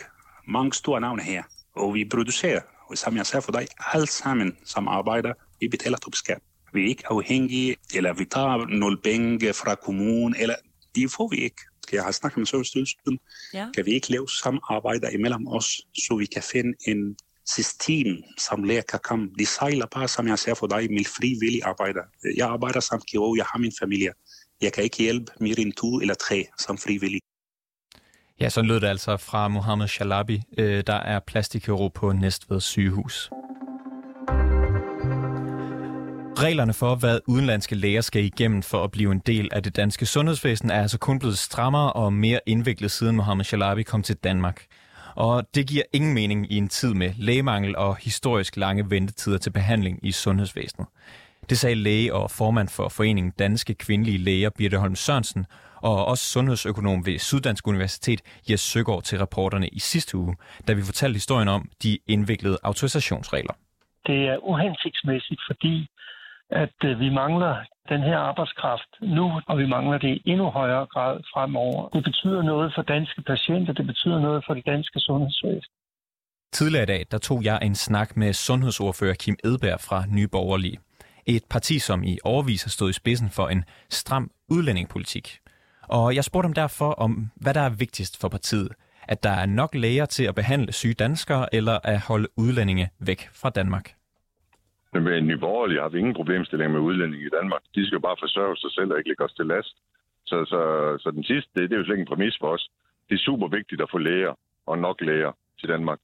mange 0.48 0.72
store 0.72 1.00
navne 1.00 1.22
her. 1.22 1.42
Og 1.76 1.94
vi 1.94 2.04
producerer 2.04 2.60
og 2.90 2.98
som 2.98 3.16
jeg 3.16 3.26
sagde 3.26 3.42
for 3.42 3.52
dig, 3.52 3.66
alt 3.92 4.10
sammen 4.10 4.56
som 4.64 4.88
arbejder, 4.88 5.32
vi 5.60 5.68
betaler 5.68 5.98
topskat. 5.98 6.38
Vi 6.72 6.84
er 6.84 6.88
ikke 6.88 7.02
afhængige, 7.10 7.76
eller 7.94 8.12
vi 8.12 8.24
tager 8.24 8.66
nogle 8.66 8.98
penge 9.04 9.52
fra 9.52 9.74
kommunen, 9.74 10.36
eller 10.38 10.54
de 10.94 11.08
får 11.08 11.28
vi 11.28 11.36
ikke. 11.36 11.62
Jeg 11.92 12.04
har 12.04 12.10
snakket 12.10 12.38
med 12.38 12.46
Sundhedsstyrelsen. 12.46 13.18
Ja. 13.54 13.68
Kan 13.74 13.86
vi 13.86 13.90
ikke 13.90 14.10
lave 14.10 14.28
samarbejder 14.28 15.10
imellem 15.10 15.48
os, 15.48 15.80
så 16.06 16.16
vi 16.18 16.26
kan 16.26 16.42
finde 16.42 16.72
en 16.88 17.16
system, 17.48 18.06
som 18.38 18.62
læger 18.62 18.82
kan 18.82 19.00
komme. 19.02 19.30
De 19.38 19.46
sejler 19.46 19.86
bare, 19.86 20.08
som 20.08 20.28
jeg 20.28 20.38
sagde 20.38 20.56
for 20.56 20.66
dig, 20.66 20.90
med 20.90 21.04
frivillige 21.04 21.64
arbejder. 21.64 22.02
Jeg 22.36 22.48
arbejder 22.48 22.80
som 22.80 23.02
kirurg, 23.08 23.36
jeg 23.36 23.44
har 23.44 23.58
min 23.58 23.72
familie. 23.80 24.12
Jeg 24.60 24.72
kan 24.72 24.84
ikke 24.84 24.96
hjælpe 24.96 25.32
mere 25.40 25.60
end 25.60 25.72
to 25.72 26.00
eller 26.00 26.14
tre 26.14 26.46
som 26.58 26.78
frivillige. 26.78 27.20
Ja, 28.40 28.48
så 28.48 28.62
lød 28.62 28.80
det 28.80 28.86
altså 28.86 29.16
fra 29.16 29.48
Mohammed 29.48 29.88
Shalabi, 29.88 30.42
øh, 30.58 30.84
der 30.86 30.94
er 30.94 31.20
plastikkirurg 31.26 31.92
på 31.92 32.12
Næstved 32.12 32.60
sygehus. 32.60 33.30
Reglerne 36.38 36.72
for, 36.72 36.94
hvad 36.94 37.20
udenlandske 37.26 37.74
læger 37.74 38.00
skal 38.00 38.24
igennem 38.24 38.62
for 38.62 38.84
at 38.84 38.90
blive 38.90 39.12
en 39.12 39.18
del 39.18 39.48
af 39.52 39.62
det 39.62 39.76
danske 39.76 40.06
sundhedsvæsen, 40.06 40.70
er 40.70 40.82
altså 40.82 40.98
kun 40.98 41.18
blevet 41.18 41.38
strammere 41.38 41.92
og 41.92 42.12
mere 42.12 42.40
indviklet 42.46 42.90
siden 42.90 43.16
Mohammed 43.16 43.44
Shalabi 43.44 43.82
kom 43.82 44.02
til 44.02 44.16
Danmark. 44.16 44.64
Og 45.14 45.46
det 45.54 45.66
giver 45.66 45.82
ingen 45.92 46.14
mening 46.14 46.52
i 46.52 46.56
en 46.56 46.68
tid 46.68 46.94
med 46.94 47.12
lægemangel 47.18 47.76
og 47.76 47.96
historisk 47.96 48.56
lange 48.56 48.90
ventetider 48.90 49.38
til 49.38 49.50
behandling 49.50 49.98
i 50.02 50.12
sundhedsvæsenet. 50.12 50.88
Det 51.50 51.58
sagde 51.58 51.74
læge 51.74 52.14
og 52.14 52.30
formand 52.30 52.68
for 52.68 52.88
Foreningen 52.88 53.32
Danske 53.38 53.74
Kvindelige 53.74 54.18
Læger, 54.18 54.50
Birte 54.50 54.78
Holm 54.78 54.96
Sørensen, 54.96 55.46
og 55.88 56.04
også 56.10 56.24
sundhedsøkonom 56.24 57.06
ved 57.06 57.18
Syddansk 57.18 57.66
Universitet, 57.72 58.20
Jes 58.50 58.60
Søgaard, 58.60 59.02
til 59.02 59.18
rapporterne 59.18 59.68
i 59.68 59.78
sidste 59.78 60.16
uge, 60.16 60.36
da 60.68 60.72
vi 60.72 60.82
fortalte 60.82 61.16
historien 61.16 61.48
om 61.48 61.62
de 61.82 61.98
indviklede 62.06 62.58
autorisationsregler. 62.62 63.54
Det 64.06 64.18
er 64.32 64.36
uhensigtsmæssigt, 64.50 65.40
fordi 65.50 65.88
at 66.50 66.78
øh, 66.84 67.00
vi 67.00 67.08
mangler 67.10 67.54
den 67.88 68.02
her 68.02 68.18
arbejdskraft 68.18 68.90
nu, 69.00 69.40
og 69.46 69.58
vi 69.58 69.66
mangler 69.66 69.98
det 69.98 70.08
i 70.08 70.22
endnu 70.30 70.50
højere 70.50 70.86
grad 70.86 71.20
fremover. 71.32 71.88
Det 71.88 72.04
betyder 72.04 72.42
noget 72.42 72.72
for 72.74 72.82
danske 72.82 73.22
patienter, 73.22 73.72
det 73.72 73.86
betyder 73.86 74.18
noget 74.20 74.44
for 74.46 74.54
det 74.54 74.66
danske 74.66 75.00
sundhedsvæsen. 75.00 75.72
Tidligere 76.52 76.82
i 76.82 76.86
dag, 76.86 77.06
der 77.10 77.18
tog 77.18 77.44
jeg 77.44 77.58
en 77.62 77.74
snak 77.74 78.16
med 78.16 78.32
sundhedsordfører 78.32 79.14
Kim 79.14 79.36
Edberg 79.44 79.80
fra 79.80 80.04
Nye 80.16 80.28
Borgerlige. 80.28 80.78
Et 81.26 81.44
parti, 81.50 81.78
som 81.78 82.02
i 82.02 82.18
overvis 82.24 82.62
har 82.62 82.70
stået 82.70 82.90
i 82.90 82.92
spidsen 82.92 83.30
for 83.30 83.48
en 83.48 83.64
stram 83.90 84.30
udlændingepolitik. 84.48 85.38
Og 85.88 86.14
jeg 86.14 86.24
spurgte 86.24 86.46
dem 86.46 86.54
derfor 86.54 86.90
om, 86.92 87.30
hvad 87.36 87.54
der 87.54 87.60
er 87.60 87.76
vigtigst 87.78 88.20
for 88.20 88.28
partiet. 88.28 88.68
at 89.08 89.22
der 89.22 89.30
er 89.30 89.46
nok 89.46 89.74
læger 89.74 90.06
til 90.06 90.24
at 90.24 90.34
behandle 90.34 90.72
syge 90.72 90.94
danskere 90.94 91.54
eller 91.54 91.78
at 91.84 92.00
holde 92.08 92.28
udlændinge 92.36 92.90
væk 92.98 93.20
fra 93.40 93.50
Danmark? 93.50 93.86
Men 94.92 95.12
i 95.12 95.20
Nyborgerlige 95.20 95.80
har 95.80 95.88
vi 95.88 95.98
ingen 95.98 96.14
problemstilling 96.14 96.72
med 96.72 96.80
udlændinge 96.80 97.26
i 97.26 97.34
Danmark. 97.38 97.62
De 97.74 97.86
skal 97.86 97.96
jo 97.96 98.06
bare 98.08 98.22
forsørge 98.24 98.56
sig 98.56 98.70
selv 98.72 98.92
og 98.92 98.98
ikke 98.98 99.10
lægge 99.10 99.24
os 99.24 99.32
til 99.32 99.46
last. 99.46 99.74
Så, 100.26 100.44
så, 100.52 100.60
så 101.02 101.10
den 101.10 101.24
sidste, 101.24 101.50
det, 101.54 101.70
det 101.70 101.74
er 101.74 101.78
jo 101.78 101.84
slet 101.84 101.96
ikke 101.96 102.06
en 102.08 102.14
præmis 102.14 102.36
for 102.40 102.50
os. 102.56 102.68
Det 103.08 103.14
er 103.14 103.26
super 103.28 103.48
vigtigt 103.48 103.80
at 103.82 103.90
få 103.90 103.98
læger 103.98 104.34
og 104.66 104.78
nok 104.78 105.00
læger 105.00 105.32
til 105.60 105.68
Danmark. 105.68 106.00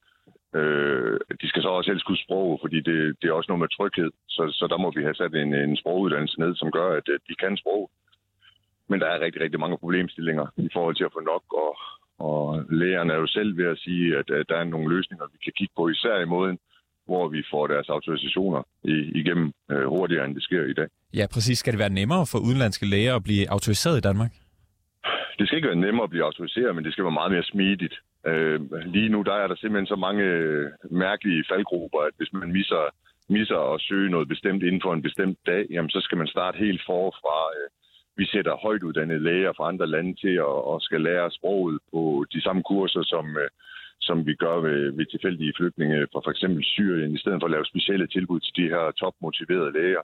Øh, 0.54 1.20
de 1.40 1.48
skal 1.48 1.62
så 1.62 1.68
også 1.68 1.90
helst 1.90 2.06
kunne 2.06 2.24
sprog, 2.24 2.58
fordi 2.62 2.78
det, 2.88 2.98
det 3.20 3.26
er 3.28 3.32
også 3.32 3.50
noget 3.50 3.64
med 3.64 3.74
tryghed. 3.76 4.10
Så, 4.28 4.42
så 4.58 4.66
der 4.72 4.78
må 4.84 4.88
vi 4.96 5.02
have 5.02 5.14
sat 5.14 5.34
en, 5.34 5.54
en 5.54 5.76
sproguddannelse 5.76 6.40
ned, 6.40 6.54
som 6.56 6.70
gør, 6.70 6.88
at 6.98 7.06
de 7.28 7.34
kan 7.42 7.56
sprog. 7.56 7.90
Men 8.92 9.00
der 9.00 9.08
er 9.10 9.24
rigtig, 9.24 9.40
rigtig 9.44 9.60
mange 9.60 9.78
problemstillinger 9.82 10.46
i 10.56 10.68
forhold 10.72 10.96
til 10.96 11.08
at 11.08 11.14
få 11.16 11.20
nok, 11.32 11.44
og, 11.64 11.72
og 12.28 12.42
lægerne 12.82 13.12
er 13.12 13.20
jo 13.24 13.26
selv 13.26 13.50
ved 13.60 13.66
at 13.74 13.78
sige, 13.78 14.06
at, 14.18 14.30
at 14.30 14.46
der 14.48 14.56
er 14.56 14.64
nogle 14.64 14.88
løsninger, 14.96 15.24
vi 15.32 15.38
kan 15.44 15.52
kigge 15.58 15.74
på, 15.76 15.88
især 15.88 16.16
i 16.20 16.32
måden, 16.34 16.58
hvor 17.06 17.28
vi 17.28 17.40
får 17.52 17.66
deres 17.66 17.88
autorisationer 17.88 18.62
igennem 19.20 19.52
øh, 19.72 19.84
hurtigere, 19.92 20.24
end 20.24 20.34
det 20.34 20.42
sker 20.42 20.64
i 20.64 20.72
dag. 20.80 20.88
Ja, 21.14 21.26
præcis. 21.34 21.58
Skal 21.58 21.72
det 21.72 21.78
være 21.84 21.98
nemmere 22.00 22.24
for 22.32 22.38
udenlandske 22.48 22.86
læger 22.86 23.14
at 23.16 23.24
blive 23.28 23.50
autoriseret 23.50 23.98
i 23.98 24.06
Danmark? 24.08 24.32
Det 25.38 25.44
skal 25.46 25.56
ikke 25.56 25.72
være 25.72 25.84
nemmere 25.86 26.04
at 26.04 26.10
blive 26.10 26.24
autoriseret, 26.24 26.74
men 26.74 26.84
det 26.84 26.92
skal 26.92 27.04
være 27.04 27.20
meget 27.20 27.32
mere 27.32 27.50
smidigt. 27.52 27.94
Øh, 28.26 28.60
lige 28.96 29.08
nu 29.14 29.22
der 29.22 29.36
er 29.42 29.46
der 29.46 29.56
simpelthen 29.56 29.92
så 29.94 29.96
mange 30.06 30.22
øh, 30.22 30.70
mærkelige 30.90 31.44
faldgrupper, 31.50 32.00
at 32.08 32.14
hvis 32.16 32.32
man 32.32 32.52
misser, 32.52 32.82
misser 33.28 33.60
at 33.74 33.80
søge 33.80 34.10
noget 34.10 34.28
bestemt 34.28 34.62
inden 34.62 34.82
for 34.84 34.92
en 34.94 35.02
bestemt 35.02 35.38
dag, 35.46 35.62
jamen, 35.70 35.90
så 35.90 36.00
skal 36.00 36.18
man 36.18 36.26
starte 36.34 36.58
helt 36.58 36.82
forfra. 36.86 37.38
Øh, 37.56 37.68
vi 38.16 38.24
sætter 38.26 38.56
højt 38.56 38.82
uddannede 38.82 39.22
læger 39.28 39.52
fra 39.56 39.68
andre 39.68 39.86
lande 39.86 40.14
til 40.14 40.34
at, 40.48 40.54
og 40.70 40.82
skal 40.82 41.00
lære 41.00 41.30
sproget 41.30 41.78
på 41.92 42.24
de 42.32 42.40
samme 42.42 42.62
kurser, 42.62 43.02
som, 43.02 43.36
øh, 43.36 43.50
som 44.00 44.26
vi 44.26 44.34
gør 44.34 44.56
ved, 44.66 44.92
ved 44.96 45.06
tilfældige 45.06 45.54
flygtninge 45.56 46.06
fra 46.12 46.20
for 46.24 46.30
eksempel 46.30 46.64
Syrien, 46.64 47.14
i 47.14 47.18
stedet 47.18 47.40
for 47.40 47.46
at 47.46 47.50
lave 47.56 47.64
specielle 47.72 48.06
tilbud 48.06 48.40
til 48.40 48.56
de 48.56 48.68
her 48.74 48.90
topmotiverede 48.90 49.72
læger. 49.72 50.02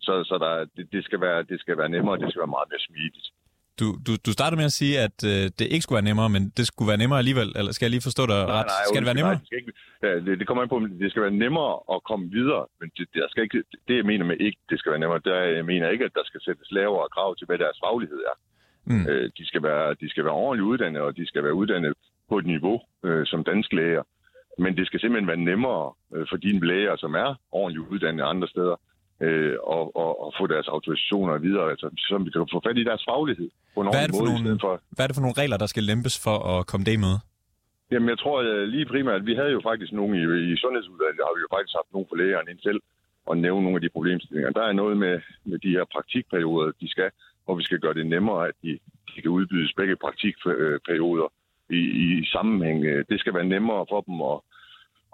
Så, 0.00 0.24
så 0.24 0.38
der, 0.38 0.52
det, 0.76 0.92
det, 0.92 1.04
skal 1.04 1.20
være, 1.20 1.42
det 1.42 1.60
skal 1.60 1.78
være 1.78 1.88
nemmere, 1.88 2.18
det 2.18 2.30
skal 2.30 2.40
være 2.40 2.56
meget 2.56 2.68
mere 2.70 2.86
smidigt. 2.88 3.28
Du, 3.80 3.86
du, 4.06 4.12
du 4.26 4.30
startede 4.38 4.58
med 4.60 4.68
at 4.72 4.76
sige, 4.80 4.94
at 5.06 5.16
øh, 5.30 5.44
det 5.58 5.66
ikke 5.74 5.84
skulle 5.84 5.98
være 6.00 6.08
nemmere, 6.10 6.28
men 6.36 6.42
det 6.56 6.64
skulle 6.66 6.88
være 6.92 7.02
nemmere 7.02 7.18
alligevel, 7.22 7.48
eller 7.58 7.70
skal 7.72 7.84
jeg 7.86 7.94
lige 7.96 8.06
forstå 8.08 8.22
dig 8.32 8.40
ret? 8.56 8.68
Nej, 8.68 8.76
nej, 8.78 8.88
skal 8.88 9.00
det 9.02 9.08
være 9.10 9.18
nemmere? 9.20 9.36
Nej, 9.38 9.42
det, 9.42 9.48
skal 9.48 9.58
ikke, 9.62 9.72
ja, 10.06 10.12
det, 10.24 10.32
det 10.40 10.46
kommer 10.46 10.62
ind 10.62 10.70
på, 10.74 10.78
det 11.02 11.10
skal 11.10 11.22
være 11.26 11.36
nemmere 11.44 11.72
at 11.94 11.98
komme 12.10 12.26
videre, 12.38 12.64
men 12.80 12.86
det, 12.96 13.04
det, 13.14 13.20
skal 13.32 13.42
ikke, 13.46 13.58
det 13.88 13.94
jeg 14.00 14.06
mener 14.12 14.24
med 14.30 14.36
ikke, 14.46 14.58
det 14.70 14.76
skal 14.78 14.90
være 14.92 15.02
nemmere, 15.04 15.20
det 15.26 15.32
er, 15.40 15.44
jeg 15.60 15.66
mener 15.72 15.86
ikke, 15.94 16.04
at 16.08 16.14
der 16.18 16.24
skal 16.30 16.40
sættes 16.46 16.68
lavere 16.78 17.08
krav 17.14 17.30
til, 17.36 17.46
hvad 17.46 17.58
deres 17.64 17.78
faglighed 17.84 18.20
er. 18.30 18.36
Mm. 18.90 19.06
Øh, 19.10 19.30
de, 19.38 19.44
skal 19.50 19.62
være, 19.62 19.94
de 20.02 20.08
skal 20.10 20.24
være 20.24 20.38
ordentligt 20.44 20.68
uddannet, 20.72 21.02
og 21.02 21.16
de 21.16 21.26
skal 21.26 21.44
være 21.44 21.54
uddannet 21.60 21.92
på 22.28 22.38
et 22.38 22.46
niveau 22.46 22.80
øh, 23.04 23.26
som 23.26 23.44
dansk 23.44 23.72
læger. 23.72 24.02
Men 24.58 24.76
det 24.76 24.86
skal 24.86 25.00
simpelthen 25.00 25.28
være 25.32 25.44
nemmere 25.50 25.92
øh, 26.14 26.26
for 26.30 26.36
dine 26.36 26.66
læger, 26.66 26.96
som 26.96 27.14
er 27.14 27.34
ordentligt 27.52 27.88
uddannet 27.88 28.24
andre 28.24 28.48
steder, 28.48 28.76
øh, 29.20 29.56
og, 29.76 29.96
og, 30.02 30.10
og 30.24 30.34
få 30.38 30.46
deres 30.46 30.68
autorisationer 30.68 31.38
videre, 31.38 31.70
altså, 31.70 31.88
så 32.08 32.18
vi 32.18 32.30
kan 32.30 32.46
få 32.54 32.60
fat 32.66 32.78
i 32.78 32.84
deres 32.90 33.04
faglighed 33.10 33.48
på 33.74 33.80
en 33.80 33.86
hvad 33.86 34.02
er, 34.02 34.06
det 34.06 34.16
for 34.16 34.24
måde, 34.24 34.42
nogle, 34.42 34.60
for... 34.64 34.72
hvad 34.94 35.04
er 35.04 35.08
det 35.08 35.16
for 35.16 35.24
nogle 35.26 35.38
regler, 35.42 35.56
der 35.56 35.68
skal 35.72 35.84
lempes 35.90 36.14
for 36.26 36.36
at 36.52 36.66
komme 36.70 36.84
det 36.90 36.98
med? 37.06 37.14
Jamen, 37.92 38.08
jeg 38.08 38.18
tror 38.18 38.36
at 38.40 38.68
lige 38.68 38.86
primært, 38.86 39.20
at 39.20 39.26
vi 39.30 39.34
havde 39.40 39.52
jo 39.56 39.60
faktisk 39.70 39.92
nogle 39.92 40.12
i, 40.20 40.24
i 40.52 40.56
sundhedsudvalget, 40.62 41.26
har 41.28 41.34
vi 41.36 41.42
jo 41.46 41.50
faktisk 41.56 41.74
haft 41.80 41.90
nogle 41.94 42.06
for 42.10 42.16
lægerne 42.22 42.50
ind 42.52 42.60
selv, 42.68 42.80
og 43.28 43.34
nævne 43.38 43.62
nogle 43.64 43.78
af 43.78 43.84
de 43.84 43.94
problemstillinger. 43.96 44.50
Der 44.58 44.64
er 44.68 44.72
noget 44.72 44.96
med, 45.04 45.14
med 45.50 45.58
de 45.58 45.70
her 45.76 45.84
praktikperioder, 45.94 46.72
de 46.80 46.88
skal, 46.94 47.10
hvor 47.44 47.54
vi 47.54 47.64
skal 47.68 47.80
gøre 47.84 47.94
det 47.94 48.06
nemmere, 48.06 48.48
at 48.48 48.54
de, 48.62 48.72
de 49.10 49.22
kan 49.22 49.30
udbydes 49.30 49.72
begge 49.80 49.96
praktikperioder 49.96 51.28
i, 51.70 51.80
i 52.04 52.26
sammenhæng. 52.34 52.84
Det 53.10 53.20
skal 53.20 53.34
være 53.34 53.52
nemmere 53.54 53.86
for 53.92 54.00
dem 54.00 54.16
at 54.32 54.38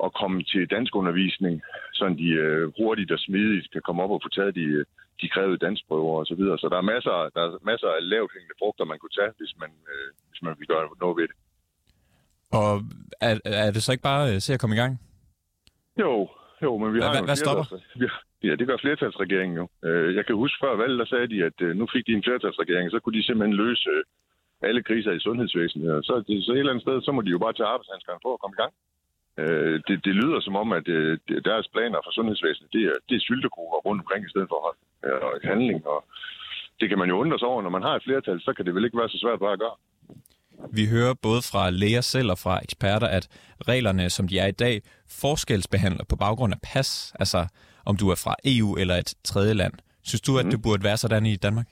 at 0.04 0.14
komme 0.20 0.42
til 0.42 0.70
dansk 0.70 0.96
undervisning, 0.96 1.62
så 1.92 2.14
de 2.18 2.28
øh, 2.28 2.72
hurtigt 2.78 3.12
og 3.12 3.18
smidigt 3.18 3.72
kan 3.72 3.82
komme 3.86 4.02
op 4.02 4.10
og 4.10 4.20
få 4.24 4.28
taget 4.28 4.54
de, 4.54 4.84
de 5.20 5.28
krævede 5.34 5.58
danskprøver 5.66 6.20
osv. 6.20 6.26
Så, 6.26 6.34
videre. 6.34 6.58
så 6.58 6.68
der 6.68 6.76
er 6.76 6.90
masser, 6.94 7.30
der 7.34 7.42
er 7.46 7.58
masser 7.62 7.88
af 7.88 8.08
lavt 8.14 8.32
hængende 8.32 8.54
frugter, 8.58 8.84
man 8.84 8.98
kunne 8.98 9.16
tage, 9.20 9.32
hvis 9.38 9.54
man, 9.60 9.70
øh, 9.92 10.08
hvis 10.30 10.42
man 10.42 10.54
vil 10.58 10.66
gøre 10.66 10.88
noget 11.00 11.16
ved 11.20 11.26
det. 11.30 11.36
Og 12.60 12.70
er, 13.20 13.34
er 13.66 13.70
det 13.70 13.82
så 13.82 13.92
ikke 13.92 14.08
bare 14.12 14.24
øh, 14.32 14.40
se 14.40 14.54
at 14.54 14.60
komme 14.60 14.76
i 14.76 14.82
gang? 14.82 14.92
Jo, 16.00 16.28
jo, 16.62 16.70
men 16.78 16.94
vi 16.94 17.00
har 17.00 17.10
hvad, 17.10 17.20
jo 17.20 17.24
hvad 17.24 17.36
stopper? 17.36 17.64
Ja, 18.46 18.54
det 18.58 18.66
gør 18.66 18.78
flertalsregeringen 18.84 19.56
jo. 19.62 19.66
Jeg 20.18 20.26
kan 20.26 20.34
huske 20.42 20.58
før 20.64 20.76
valget, 20.76 20.98
der 20.98 21.08
sagde 21.12 21.28
de, 21.32 21.38
at 21.48 21.76
nu 21.76 21.84
fik 21.92 22.06
de 22.06 22.12
en 22.12 22.26
flertalsregering, 22.28 22.90
så 22.90 22.98
kunne 23.00 23.18
de 23.18 23.26
simpelthen 23.26 23.56
løse 23.64 23.90
alle 24.68 24.82
kriser 24.88 25.12
i 25.12 25.24
sundhedsvæsenet. 25.26 26.04
Så, 26.08 26.14
det, 26.26 26.44
så 26.44 26.52
et 26.52 26.58
eller 26.58 26.72
andet 26.72 26.86
sted, 26.86 27.02
så 27.02 27.12
må 27.12 27.20
de 27.22 27.34
jo 27.36 27.38
bare 27.38 27.52
tage 27.56 27.72
arbejdshandskerne 27.74 28.20
på 28.24 28.30
og 28.36 28.40
komme 28.40 28.54
i 28.56 28.62
gang. 28.62 28.72
Øh, 29.42 29.80
det, 29.88 30.04
det 30.06 30.14
lyder 30.20 30.40
som 30.40 30.56
om, 30.56 30.72
at 30.72 30.88
øh, 30.88 31.18
deres 31.44 31.66
planer 31.74 31.98
for 32.04 32.12
sundhedsvæsenet, 32.12 32.72
det 32.72 32.82
er, 32.90 32.96
det 33.08 33.14
er 33.16 33.26
syltekruer 33.28 33.78
rundt 33.86 34.00
omkring 34.02 34.22
i 34.24 34.32
stedet 34.32 34.48
for 34.52 34.60
øh, 35.06 35.50
handling. 35.50 35.86
Og 35.86 36.04
det 36.80 36.88
kan 36.88 36.98
man 36.98 37.08
jo 37.08 37.16
undre 37.22 37.38
sig 37.38 37.48
over, 37.48 37.62
når 37.62 37.70
man 37.76 37.82
har 37.82 37.94
et 37.96 38.04
flertal, 38.06 38.40
så 38.40 38.52
kan 38.52 38.64
det 38.66 38.74
vel 38.74 38.84
ikke 38.84 38.98
være 38.98 39.08
så 39.08 39.18
svært 39.22 39.38
bare 39.40 39.52
at 39.52 39.62
gøre. 39.64 39.76
Vi 40.72 40.86
hører 40.86 41.14
både 41.14 41.42
fra 41.52 41.70
læger 41.70 42.00
selv 42.00 42.30
og 42.30 42.38
fra 42.38 42.60
eksperter, 42.62 43.06
at 43.06 43.28
reglerne, 43.68 44.10
som 44.10 44.28
de 44.28 44.38
er 44.38 44.46
i 44.46 44.58
dag, 44.64 44.82
forskelsbehandler 45.22 46.04
på 46.04 46.16
baggrund 46.16 46.52
af 46.52 46.60
pas, 46.62 47.12
altså 47.18 47.46
om 47.84 47.96
du 47.96 48.10
er 48.10 48.18
fra 48.24 48.34
EU 48.44 48.76
eller 48.76 48.94
et 48.94 49.14
tredje 49.24 49.54
land. 49.54 49.72
Synes 50.02 50.20
du, 50.20 50.38
at 50.38 50.44
det 50.44 50.62
burde 50.62 50.84
være 50.84 50.96
sådan 50.96 51.26
i 51.26 51.36
Danmark? 51.36 51.68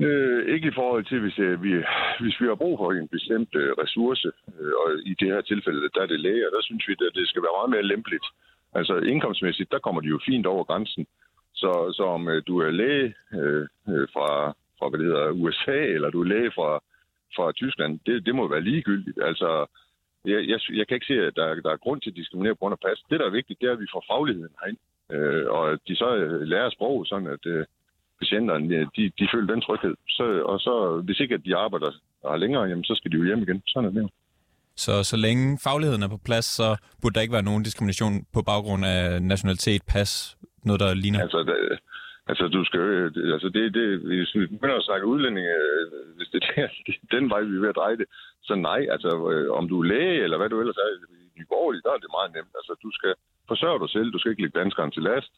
Øh, 0.00 0.54
ikke 0.54 0.68
i 0.68 0.76
forhold 0.80 1.04
til, 1.04 1.20
hvis, 1.20 1.38
øh, 1.38 1.62
vi, 1.62 1.72
hvis 2.22 2.40
vi 2.40 2.46
har 2.46 2.54
brug 2.54 2.78
for 2.78 2.92
en 2.92 3.08
bestemt 3.08 3.54
øh, 3.54 3.70
ressource, 3.82 4.28
øh, 4.60 4.72
og 4.82 4.88
i 5.10 5.14
det 5.20 5.28
her 5.28 5.40
tilfælde, 5.40 5.90
der 5.94 6.02
er 6.02 6.06
det 6.06 6.20
læger, 6.20 6.50
der 6.50 6.62
synes 6.62 6.88
vi, 6.88 6.92
at 6.92 7.14
det 7.14 7.28
skal 7.28 7.42
være 7.42 7.58
meget 7.58 7.70
mere 7.74 7.90
lempeligt. 7.92 8.26
Altså 8.74 8.94
indkomstmæssigt, 8.96 9.72
der 9.72 9.78
kommer 9.78 10.00
de 10.00 10.08
jo 10.08 10.20
fint 10.26 10.46
over 10.46 10.64
grænsen. 10.64 11.06
Så, 11.54 11.92
så 11.96 12.02
om 12.16 12.28
øh, 12.28 12.42
du 12.46 12.58
er 12.58 12.70
læge 12.70 13.14
øh, 13.38 13.66
øh 13.88 14.06
fra, 14.14 14.28
fra 14.78 14.88
hvad 14.88 14.98
det 14.98 15.06
hedder, 15.06 15.30
USA, 15.30 15.78
eller 15.96 16.10
du 16.10 16.20
er 16.20 16.32
læge 16.34 16.50
fra, 16.58 16.70
fra 17.36 17.52
Tyskland, 17.52 18.00
det, 18.06 18.26
det 18.26 18.34
må 18.34 18.48
være 18.48 18.68
ligegyldigt. 18.70 19.18
Altså, 19.22 19.66
jeg, 20.24 20.48
jeg, 20.50 20.58
jeg 20.78 20.86
kan 20.86 20.94
ikke 20.94 21.12
se, 21.12 21.26
at 21.26 21.36
der, 21.36 21.54
der 21.54 21.72
er 21.72 21.84
grund 21.84 22.00
til 22.00 22.10
at 22.10 22.16
diskriminere 22.16 22.54
på 22.54 22.58
grund 22.58 22.76
af 22.76 22.88
pas. 22.88 23.00
Det, 23.10 23.20
der 23.20 23.26
er 23.26 23.38
vigtigt, 23.38 23.60
det 23.60 23.68
er, 23.68 23.72
at 23.72 23.80
vi 23.80 23.92
får 23.92 24.04
fagligheden 24.10 24.54
herind. 24.60 24.78
Øh, 25.12 25.46
og 25.56 25.72
at 25.72 25.78
de 25.88 25.96
så 25.96 26.16
øh, 26.16 26.40
lærer 26.40 26.70
sprog, 26.70 27.06
sådan 27.06 27.26
at, 27.26 27.46
øh, 27.46 27.64
patienterne, 28.20 28.64
de, 28.96 29.02
de 29.18 29.28
føler 29.32 29.48
den 29.52 29.60
tryghed. 29.60 29.94
Så, 30.08 30.24
og 30.52 30.60
så, 30.60 31.02
hvis 31.04 31.20
ikke 31.20 31.34
at 31.34 31.44
de 31.44 31.56
arbejder 31.56 31.90
der 32.22 32.36
længere, 32.36 32.64
jamen, 32.70 32.84
så 32.84 32.94
skal 32.94 33.10
de 33.10 33.16
jo 33.16 33.24
hjem 33.24 33.42
igen. 33.42 33.62
Sådan 33.66 33.88
er 33.88 33.92
det 33.92 34.02
jo. 34.02 34.08
Så 34.84 34.92
så 35.10 35.16
længe 35.16 35.58
fagligheden 35.66 36.02
er 36.02 36.08
på 36.08 36.20
plads, 36.28 36.44
så 36.44 36.68
burde 37.00 37.14
der 37.14 37.20
ikke 37.24 37.36
være 37.38 37.48
nogen 37.50 37.62
diskrimination 37.62 38.14
på 38.34 38.40
baggrund 38.50 38.84
af 38.84 39.22
nationalitet, 39.22 39.82
pas, 39.92 40.36
noget 40.64 40.80
der 40.80 40.94
ligner? 40.94 41.20
Altså, 41.20 41.40
det, 41.48 41.56
altså 42.30 42.44
du 42.48 42.64
skal 42.64 42.80
altså 43.36 43.48
det, 43.56 43.74
det, 43.78 43.86
hvis 43.98 44.34
vi 44.34 44.46
begynder 44.46 44.76
at 44.76 44.88
snakke 44.88 45.06
udlændinge, 45.06 45.52
hvis 46.16 46.28
det 46.34 46.42
er 46.56 46.68
den 47.16 47.30
vej, 47.30 47.40
vi 47.40 47.56
er 47.56 47.60
ved 47.60 47.74
at 47.74 47.80
dreje 47.80 47.96
det, 47.96 48.06
så 48.42 48.54
nej, 48.54 48.80
altså 48.94 49.10
om 49.58 49.68
du 49.68 49.76
er 49.80 49.86
læge, 49.92 50.22
eller 50.24 50.36
hvad 50.38 50.48
du 50.48 50.60
ellers 50.60 50.80
er, 50.84 50.88
i 51.40 51.44
Borgerlige, 51.52 51.84
der 51.86 51.92
er 51.92 52.00
det 52.02 52.16
meget 52.18 52.30
nemt. 52.36 52.52
Altså 52.58 52.72
du 52.84 52.90
skal 52.98 53.12
forsørge 53.50 53.80
dig 53.82 53.90
selv, 53.90 54.12
du 54.12 54.18
skal 54.18 54.30
ikke 54.30 54.42
lægge 54.42 54.60
danskeren 54.60 54.90
til 54.92 55.02
last, 55.10 55.32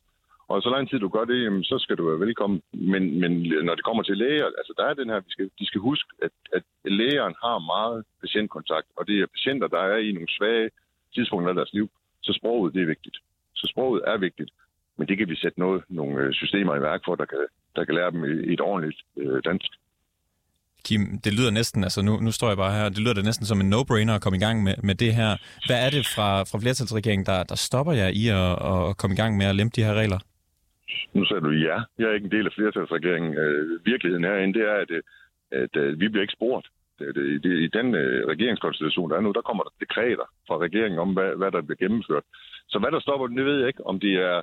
og 0.49 0.63
så 0.63 0.71
lang 0.71 0.85
tid 0.89 0.99
du 0.99 1.09
gør 1.09 1.25
det, 1.25 1.45
jamen, 1.45 1.65
så 1.65 1.77
skal 1.79 1.97
du 1.97 2.05
være 2.09 2.21
velkommen. 2.27 2.61
Men, 2.73 3.21
men 3.21 3.33
når 3.67 3.75
det 3.75 3.85
kommer 3.85 4.03
til 4.03 4.17
læger, 4.17 4.47
altså 4.61 4.73
der 4.77 4.85
er 4.87 4.95
den 4.95 5.09
her, 5.11 5.21
vi 5.21 5.31
skal, 5.31 5.51
de 5.61 5.67
skal 5.67 5.81
huske, 5.81 6.09
at, 6.23 6.35
at 6.57 6.63
lægeren 6.85 7.35
har 7.45 7.59
meget 7.59 8.05
patientkontakt, 8.21 8.89
og 8.97 9.07
det 9.09 9.17
er 9.21 9.35
patienter, 9.37 9.69
der 9.69 9.83
er 9.93 9.97
i 9.97 10.13
nogle 10.13 10.37
svage 10.39 10.71
tidspunkter 11.15 11.49
af 11.49 11.55
deres 11.55 11.73
liv. 11.73 11.91
Så 12.23 12.33
sproget, 12.39 12.75
det 12.75 12.83
er 12.83 12.93
vigtigt. 12.95 13.17
Så 13.55 13.67
sproget 13.73 14.03
er 14.07 14.17
vigtigt. 14.17 14.51
Men 14.99 15.09
det 15.09 15.19
kan 15.19 15.29
vi 15.29 15.37
sætte 15.37 15.59
noget, 15.61 15.83
nogle 15.89 16.15
øh, 16.23 16.33
systemer 16.33 16.77
i 16.77 16.81
værk 16.81 17.01
for, 17.05 17.15
der 17.15 17.25
kan, 17.25 17.47
der 17.77 17.85
kan 17.85 17.95
lære 17.95 18.11
dem 18.11 18.25
et 18.53 18.61
ordentligt 18.61 19.01
øh, 19.17 19.43
dansk. 19.45 19.71
Kim, 20.85 21.03
det 21.25 21.33
lyder 21.39 21.51
næsten, 21.51 21.85
altså 21.85 22.03
nu, 22.03 22.21
nu 22.21 22.31
står 22.33 22.49
jeg 22.49 22.57
bare 22.57 22.79
her, 22.79 22.89
det 22.89 22.99
lyder 22.99 23.15
det 23.15 23.25
næsten 23.25 23.47
som 23.47 23.61
en 23.61 23.73
no-brainer 23.75 24.15
at 24.15 24.23
komme 24.23 24.37
i 24.37 24.41
gang 24.41 24.63
med, 24.63 24.75
med 24.83 24.95
det 24.95 25.15
her. 25.15 25.37
Hvad 25.67 25.87
er 25.87 25.91
det 25.91 26.07
fra, 26.15 26.43
fra 26.43 26.59
flertalsregeringen, 26.59 27.27
der, 27.27 27.43
der 27.43 27.55
stopper 27.55 27.93
jer 27.93 28.09
i 28.09 28.25
at, 28.29 28.51
at 28.71 28.97
komme 28.97 29.15
i 29.15 29.17
gang 29.17 29.37
med 29.37 29.47
at 29.47 29.57
lempe 29.57 29.73
de 29.77 29.85
her 29.85 29.95
regler? 29.95 30.19
Nu 31.13 31.25
sagde 31.25 31.43
du 31.43 31.51
ja. 31.51 31.77
Jeg 31.99 32.07
er 32.09 32.15
ikke 32.15 32.25
en 32.25 32.37
del 32.37 32.47
af 32.47 32.53
flertalsregeringen. 32.53 33.35
Øh, 33.35 33.87
virkeligheden 33.87 34.25
herinde, 34.25 34.59
det 34.59 34.69
er, 34.69 34.75
at, 34.75 34.91
øh, 34.91 35.03
at, 35.51 35.77
at 35.77 36.01
vi 36.01 36.09
bliver 36.09 36.23
ikke 36.23 36.39
spurgt. 36.39 36.67
Det, 36.99 37.15
det, 37.15 37.43
det, 37.43 37.53
I 37.67 37.67
den 37.79 37.95
øh, 37.95 38.27
regeringskonstellation, 38.27 39.11
der 39.11 39.17
er 39.17 39.21
nu, 39.21 39.33
der 39.33 39.49
kommer 39.49 39.63
der 39.63 39.71
dekreter 39.81 40.27
fra 40.47 40.59
regeringen 40.59 40.99
om, 40.99 41.13
hvad, 41.13 41.37
hvad 41.37 41.51
der 41.53 41.63
bliver 41.63 41.83
gennemført. 41.85 42.25
Så 42.69 42.79
hvad 42.79 42.91
der 42.91 43.01
stopper, 43.01 43.27
det 43.27 43.45
ved 43.45 43.59
jeg 43.59 43.69
ikke. 43.69 43.87
Om 43.87 44.01
det 44.01 44.15
er 44.15 44.43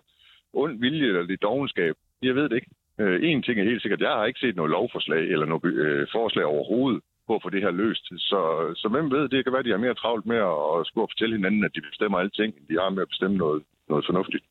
ond 0.53 0.79
vilje 0.79 1.07
eller 1.07 1.23
det 1.23 1.33
er 1.33 1.47
dogenskab, 1.47 1.95
jeg 2.21 2.35
ved 2.35 2.49
det 2.49 2.55
ikke. 2.55 2.71
Øh, 2.99 3.19
en 3.23 3.43
ting 3.43 3.59
er 3.59 3.63
helt 3.71 3.81
sikkert, 3.81 4.01
jeg 4.01 4.09
har 4.09 4.25
ikke 4.25 4.39
set 4.39 4.55
noget 4.55 4.71
lovforslag 4.71 5.23
eller 5.33 5.45
noget 5.45 5.65
øh, 5.65 6.07
forslag 6.11 6.45
overhovedet 6.45 7.01
på 7.27 7.35
at 7.35 7.43
få 7.43 7.49
det 7.49 7.61
her 7.61 7.71
løst. 7.71 8.05
Så, 8.29 8.41
så 8.75 8.87
hvem 8.89 9.11
ved, 9.11 9.29
det 9.29 9.43
kan 9.43 9.53
være, 9.53 9.59
at 9.59 9.65
de 9.65 9.75
har 9.75 9.85
mere 9.85 10.01
travlt 10.01 10.25
med 10.25 10.37
at 10.37 10.87
skulle 10.87 11.07
fortælle 11.11 11.35
hinanden, 11.35 11.63
at 11.65 11.75
de 11.75 11.81
bestemmer 11.81 12.17
alting, 12.19 12.53
end 12.57 12.67
de 12.69 12.81
har 12.81 12.89
med 12.89 13.01
at 13.01 13.07
bestemme 13.13 13.37
noget, 13.37 13.63
noget 13.89 14.05
fornuftigt. 14.05 14.43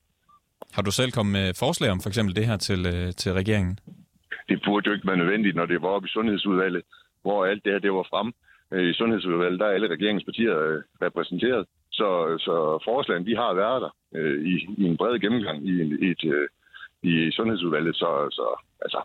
Har 0.75 0.83
du 0.83 0.90
selv 0.90 1.11
kommet 1.12 1.33
med 1.33 1.54
forslag 1.54 1.90
om 1.90 2.00
for 2.00 2.09
eksempel 2.09 2.37
det 2.37 2.47
her 2.47 2.57
til, 2.57 2.81
øh, 2.87 3.12
til 3.21 3.33
regeringen? 3.33 3.78
Det 4.49 4.62
burde 4.64 4.87
jo 4.88 4.95
ikke 4.95 5.09
være 5.11 5.23
nødvendigt, 5.23 5.57
når 5.57 5.66
det 5.66 5.83
var 5.83 5.88
oppe 5.88 6.09
i 6.09 6.14
Sundhedsudvalget, 6.16 6.83
hvor 7.23 7.47
alt 7.47 7.64
det 7.64 7.73
her 7.73 7.78
det 7.78 7.93
var 7.93 8.07
frem. 8.12 8.28
I 8.90 8.93
Sundhedsudvalget, 9.00 9.61
der 9.61 9.66
er 9.66 9.75
alle 9.76 9.88
regeringspartier 9.95 10.59
øh, 10.59 10.83
repræsenteret. 11.02 11.66
Så, 11.93 12.09
så 12.47 12.54
forslagene, 12.85 13.26
de 13.31 13.37
har 13.37 13.54
været 13.54 13.83
der 13.85 13.93
øh, 14.19 14.38
i, 14.52 14.54
i 14.83 14.85
en 14.90 14.97
bred 14.97 15.21
gennemgang 15.21 15.59
i, 15.69 15.75
i, 16.07 16.11
et, 16.11 16.25
øh, 16.25 16.49
i 17.11 17.31
Sundhedsudvalget. 17.31 17.97
Så, 17.97 18.11
så 18.38 18.47
altså, 18.85 19.00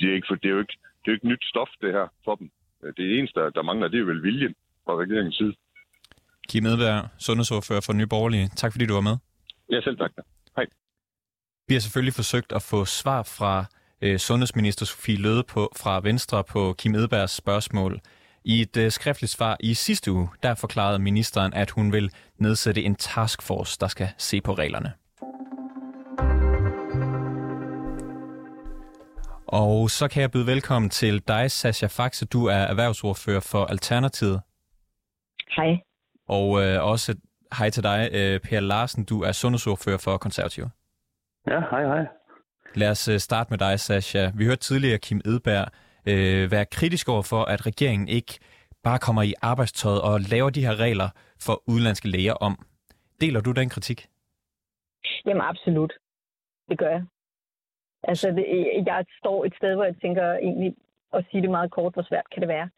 det 0.00 0.10
er, 0.10 0.14
ikke, 0.14 0.28
for 0.30 0.34
det, 0.34 0.48
er 0.48 0.54
jo 0.56 0.62
ikke, 0.64 0.76
det 1.00 1.06
er 1.06 1.12
jo 1.12 1.18
ikke 1.18 1.28
nyt 1.28 1.44
stof, 1.52 1.70
det 1.82 1.92
her, 1.92 2.06
for 2.24 2.34
dem. 2.34 2.50
Det 2.96 3.18
eneste, 3.18 3.40
der, 3.40 3.50
der 3.50 3.62
mangler, 3.62 3.88
det 3.88 4.00
er 4.00 4.04
vel 4.04 4.22
viljen 4.22 4.54
fra 4.84 4.94
regeringens 5.02 5.36
side. 5.36 5.54
Kim 6.48 6.66
Edberg, 6.66 7.08
sundhedsordfører 7.18 7.84
for 7.86 7.92
Nye 7.92 8.06
Borgerlige. 8.06 8.48
Tak 8.56 8.72
fordi 8.72 8.86
du 8.86 8.94
var 8.94 9.06
med. 9.10 9.16
Ja, 9.72 9.80
selv 9.80 9.98
tak. 9.98 10.12
Vi 11.72 11.74
har 11.74 11.80
selvfølgelig 11.80 12.14
forsøgt 12.14 12.52
at 12.52 12.62
få 12.62 12.84
svar 12.84 13.22
fra 13.22 13.64
øh, 14.02 14.18
sundhedsminister 14.18 14.86
Sofie 14.86 15.16
Løde 15.16 15.42
på, 15.42 15.72
fra 15.76 16.00
Venstre 16.00 16.44
på 16.44 16.74
Kim 16.78 16.94
Edbergs 16.94 17.32
spørgsmål. 17.32 18.00
I 18.44 18.60
et 18.60 18.76
øh, 18.76 18.90
skriftligt 18.90 19.32
svar 19.32 19.56
i 19.60 19.74
sidste 19.74 20.12
uge, 20.12 20.28
der 20.42 20.54
forklarede 20.54 20.98
ministeren, 20.98 21.54
at 21.54 21.70
hun 21.70 21.92
vil 21.92 22.10
nedsætte 22.38 22.82
en 22.82 22.94
taskforce, 22.94 23.78
der 23.80 23.88
skal 23.88 24.08
se 24.18 24.40
på 24.40 24.54
reglerne. 24.54 24.92
Og 29.46 29.90
så 29.90 30.08
kan 30.08 30.22
jeg 30.22 30.30
byde 30.30 30.46
velkommen 30.46 30.90
til 30.90 31.22
dig, 31.28 31.50
Sascha 31.50 31.86
Faxe. 31.86 32.26
Du 32.26 32.46
er 32.46 32.54
erhvervsordfører 32.54 33.40
for 33.40 33.64
Alternativet. 33.64 34.40
Hej. 35.56 35.76
Og 36.28 36.62
øh, 36.62 36.84
også 36.84 37.14
hej 37.58 37.70
til 37.70 37.82
dig, 37.82 38.08
øh, 38.12 38.40
Per 38.40 38.60
Larsen. 38.60 39.04
Du 39.04 39.22
er 39.22 39.32
sundhedsordfører 39.32 39.98
for 39.98 40.16
Konservative. 40.16 40.70
Ja, 41.46 41.60
hej 41.70 41.84
hej. 41.86 42.06
Lad 42.74 42.90
os 42.90 43.08
øh, 43.08 43.18
starte 43.18 43.50
med 43.50 43.58
dig, 43.58 43.80
Sascha. 43.80 44.30
Vi 44.34 44.44
hørte 44.44 44.60
tidligere 44.60 44.98
Kim 44.98 45.20
Edberg 45.24 45.66
øh, 46.06 46.50
være 46.50 46.66
kritisk 46.66 47.08
over 47.08 47.22
for, 47.22 47.42
at 47.44 47.66
regeringen 47.66 48.08
ikke 48.08 48.38
bare 48.82 48.98
kommer 48.98 49.22
i 49.22 49.34
arbejdstøjet 49.42 50.00
og 50.02 50.20
laver 50.20 50.50
de 50.50 50.66
her 50.66 50.80
regler 50.80 51.08
for 51.46 51.62
udenlandske 51.66 52.08
læger 52.08 52.34
om. 52.34 52.54
Deler 53.20 53.40
du 53.40 53.52
den 53.52 53.68
kritik? 53.68 54.06
Jamen 55.26 55.42
absolut. 55.42 55.92
Det 56.68 56.78
gør 56.78 56.90
jeg. 56.90 57.04
Altså, 58.02 58.28
det, 58.30 58.46
jeg 58.86 59.04
står 59.18 59.44
et 59.44 59.54
sted, 59.56 59.74
hvor 59.74 59.84
jeg 59.84 59.96
tænker 60.02 60.32
egentlig 60.32 60.74
at 61.12 61.24
sige 61.30 61.42
det 61.42 61.50
meget 61.50 61.70
kort, 61.70 61.92
hvor 61.94 62.02
svært 62.02 62.26
kan 62.32 62.40
det 62.40 62.48
være. 62.48 62.70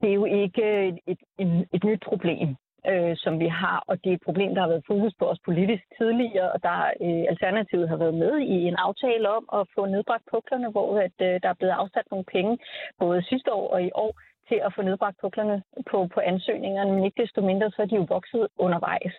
Det 0.00 0.08
er 0.10 0.14
jo 0.14 0.24
ikke 0.24 0.88
et, 0.88 0.98
et, 1.06 1.18
et, 1.38 1.68
et 1.72 1.84
nyt 1.84 2.02
problem 2.08 2.56
øh, 2.90 3.16
som 3.16 3.40
vi 3.40 3.48
har, 3.48 3.84
og 3.88 4.04
det 4.04 4.10
er 4.10 4.14
et 4.14 4.28
problem, 4.28 4.54
der 4.54 4.60
har 4.60 4.68
været 4.68 4.88
fokus 4.92 5.14
på 5.18 5.24
os 5.32 5.38
politisk 5.44 5.84
tidligere, 5.98 6.52
og 6.52 6.62
der 6.62 6.78
øh, 7.06 7.24
Alternativet 7.32 7.88
har 7.88 7.96
været 7.96 8.14
med 8.14 8.34
i 8.38 8.58
en 8.70 8.76
aftale 8.76 9.30
om 9.38 9.44
at 9.58 9.66
få 9.74 9.86
nedbragt 9.86 10.24
puklerne, 10.30 10.70
hvor 10.70 10.98
at, 10.98 11.18
øh, 11.28 11.34
der 11.42 11.48
er 11.48 11.58
blevet 11.60 11.80
afsat 11.82 12.06
nogle 12.10 12.24
penge, 12.24 12.58
både 12.98 13.22
sidste 13.22 13.52
år 13.52 13.68
og 13.74 13.82
i 13.82 13.90
år, 13.94 14.12
til 14.48 14.58
at 14.66 14.74
få 14.76 14.82
nedbragt 14.82 15.20
puklerne 15.20 15.62
på, 15.90 16.08
på 16.14 16.20
ansøgningerne, 16.20 16.92
men 16.92 17.04
ikke 17.04 17.22
desto 17.22 17.40
mindre, 17.40 17.70
så 17.70 17.82
er 17.82 17.86
de 17.86 17.96
jo 17.96 18.06
vokset 18.08 18.48
undervejs. 18.58 19.14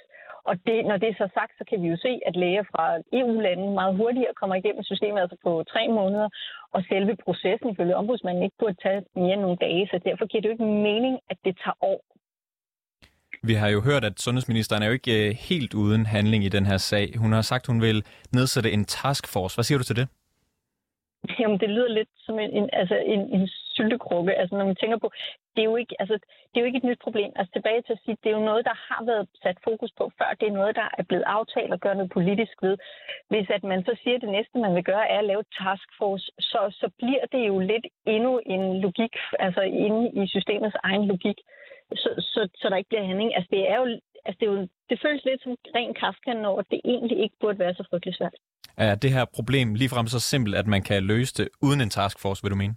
Og 0.50 0.56
det, 0.68 0.86
når 0.86 0.98
det 0.98 1.10
er 1.10 1.18
så 1.18 1.30
sagt, 1.34 1.54
så 1.58 1.64
kan 1.70 1.82
vi 1.82 1.88
jo 1.88 1.98
se, 1.98 2.20
at 2.26 2.36
læger 2.36 2.64
fra 2.72 2.86
EU-lande 3.14 3.74
meget 3.74 3.96
hurtigere 3.96 4.34
kommer 4.40 4.56
igennem 4.56 4.84
systemet, 4.84 5.22
altså 5.22 5.38
på 5.44 5.64
tre 5.74 5.88
måneder, 5.88 6.30
og 6.74 6.84
selve 6.90 7.16
processen 7.26 7.70
ifølge 7.70 7.96
ombudsmanden 7.96 8.44
ikke 8.44 8.60
burde 8.60 8.78
tage 8.84 9.04
mere 9.16 9.34
end 9.34 9.42
nogle 9.42 9.58
dage, 9.58 9.88
så 9.92 10.00
derfor 10.06 10.26
giver 10.26 10.42
det 10.42 10.50
jo 10.50 10.54
ikke 10.54 10.66
mening, 10.90 11.20
at 11.30 11.38
det 11.46 11.58
tager 11.64 11.78
år 11.82 12.02
vi 13.48 13.54
har 13.54 13.70
jo 13.70 13.82
hørt, 13.82 14.04
at 14.04 14.20
sundhedsministeren 14.20 14.84
er 14.84 14.88
jo 14.88 14.94
ikke 14.94 15.28
øh, 15.28 15.36
helt 15.50 15.74
uden 15.74 16.06
handling 16.06 16.44
i 16.44 16.50
den 16.50 16.66
her 16.66 16.78
sag. 16.78 17.18
Hun 17.18 17.32
har 17.34 17.42
sagt, 17.42 17.68
hun 17.68 17.82
vil 17.82 18.04
nedsætte 18.32 18.72
en 18.72 18.86
taskforce. 18.86 19.56
Hvad 19.56 19.64
siger 19.64 19.78
du 19.78 19.84
til 19.84 19.96
det? 19.96 20.08
Jamen, 21.40 21.60
det 21.60 21.70
lyder 21.70 21.88
lidt 21.88 22.10
som 22.26 22.40
en, 22.40 22.52
en, 22.60 22.70
altså 22.74 22.96
en, 22.96 23.22
en 23.36 23.48
syltekrukke. 23.48 24.34
Altså, 24.40 24.56
når 24.56 24.66
man 24.66 24.76
tænker 24.76 24.98
på, 24.98 25.12
det 25.56 25.62
er, 25.62 25.70
jo 25.72 25.76
ikke, 25.76 25.96
altså, 26.00 26.16
det 26.50 26.56
er 26.56 26.62
jo 26.62 26.66
ikke 26.66 26.78
et 26.78 26.90
nyt 26.90 27.02
problem. 27.04 27.32
Altså, 27.36 27.52
tilbage 27.54 27.82
til 27.82 27.94
at 27.94 28.00
sige, 28.06 28.18
det 28.24 28.30
er 28.30 28.38
jo 28.40 28.50
noget, 28.50 28.66
der 28.66 28.78
har 28.88 29.02
været 29.06 29.28
sat 29.44 29.58
fokus 29.64 29.92
på 29.98 30.12
før. 30.18 30.30
Det 30.40 30.48
er 30.48 30.60
noget, 30.60 30.76
der 30.76 30.88
er 30.98 31.04
blevet 31.04 31.24
aftalt 31.38 31.74
og 31.74 31.80
gøre 31.80 31.96
noget 31.96 32.12
politisk 32.18 32.56
ved. 32.62 32.78
Hvis 33.30 33.48
at 33.50 33.64
man 33.64 33.86
så 33.86 33.94
siger, 34.04 34.16
at 34.16 34.22
det 34.22 34.36
næste, 34.38 34.58
man 34.58 34.76
vil 34.76 34.84
gøre, 34.84 35.10
er 35.10 35.20
at 35.20 35.30
lave 35.32 35.44
taskforce, 35.62 36.32
så, 36.40 36.62
så 36.82 36.88
bliver 37.00 37.26
det 37.32 37.48
jo 37.48 37.60
lidt 37.60 37.86
endnu 38.06 38.42
en 38.46 38.82
logik, 38.82 39.16
altså 39.40 39.62
inde 39.62 40.02
i 40.24 40.28
systemets 40.28 40.76
egen 40.84 41.06
logik 41.08 41.40
så, 41.92 42.10
så, 42.34 42.50
så 42.56 42.70
der 42.70 42.78
ikke 42.78 42.92
bliver 42.92 43.08
handling. 43.08 43.36
Altså, 43.36 43.50
det 43.52 43.70
er 43.72 43.78
jo, 43.82 43.86
altså, 44.26 44.38
det, 44.40 44.48
er 44.48 44.52
jo, 44.54 44.68
det 44.90 45.02
føles 45.06 45.26
lidt 45.26 45.44
som 45.44 45.56
ren 45.76 45.94
Kafka, 45.94 46.34
når 46.34 46.62
det 46.72 46.80
egentlig 46.86 47.18
ikke 47.24 47.36
burde 47.42 47.60
være 47.60 47.74
så 47.74 47.84
frygteligt 47.90 48.18
svært. 48.18 48.36
Er 48.78 48.96
det 48.96 49.12
her 49.12 49.26
problem 49.38 49.76
ligefrem 49.76 50.08
så 50.08 50.20
simpelt, 50.20 50.56
at 50.56 50.68
man 50.68 50.82
kan 50.82 51.04
løse 51.04 51.34
det 51.40 51.48
uden 51.62 51.82
en 51.82 51.90
taskforce, 51.90 52.44
vil 52.44 52.52
du 52.52 52.56
mene? 52.64 52.76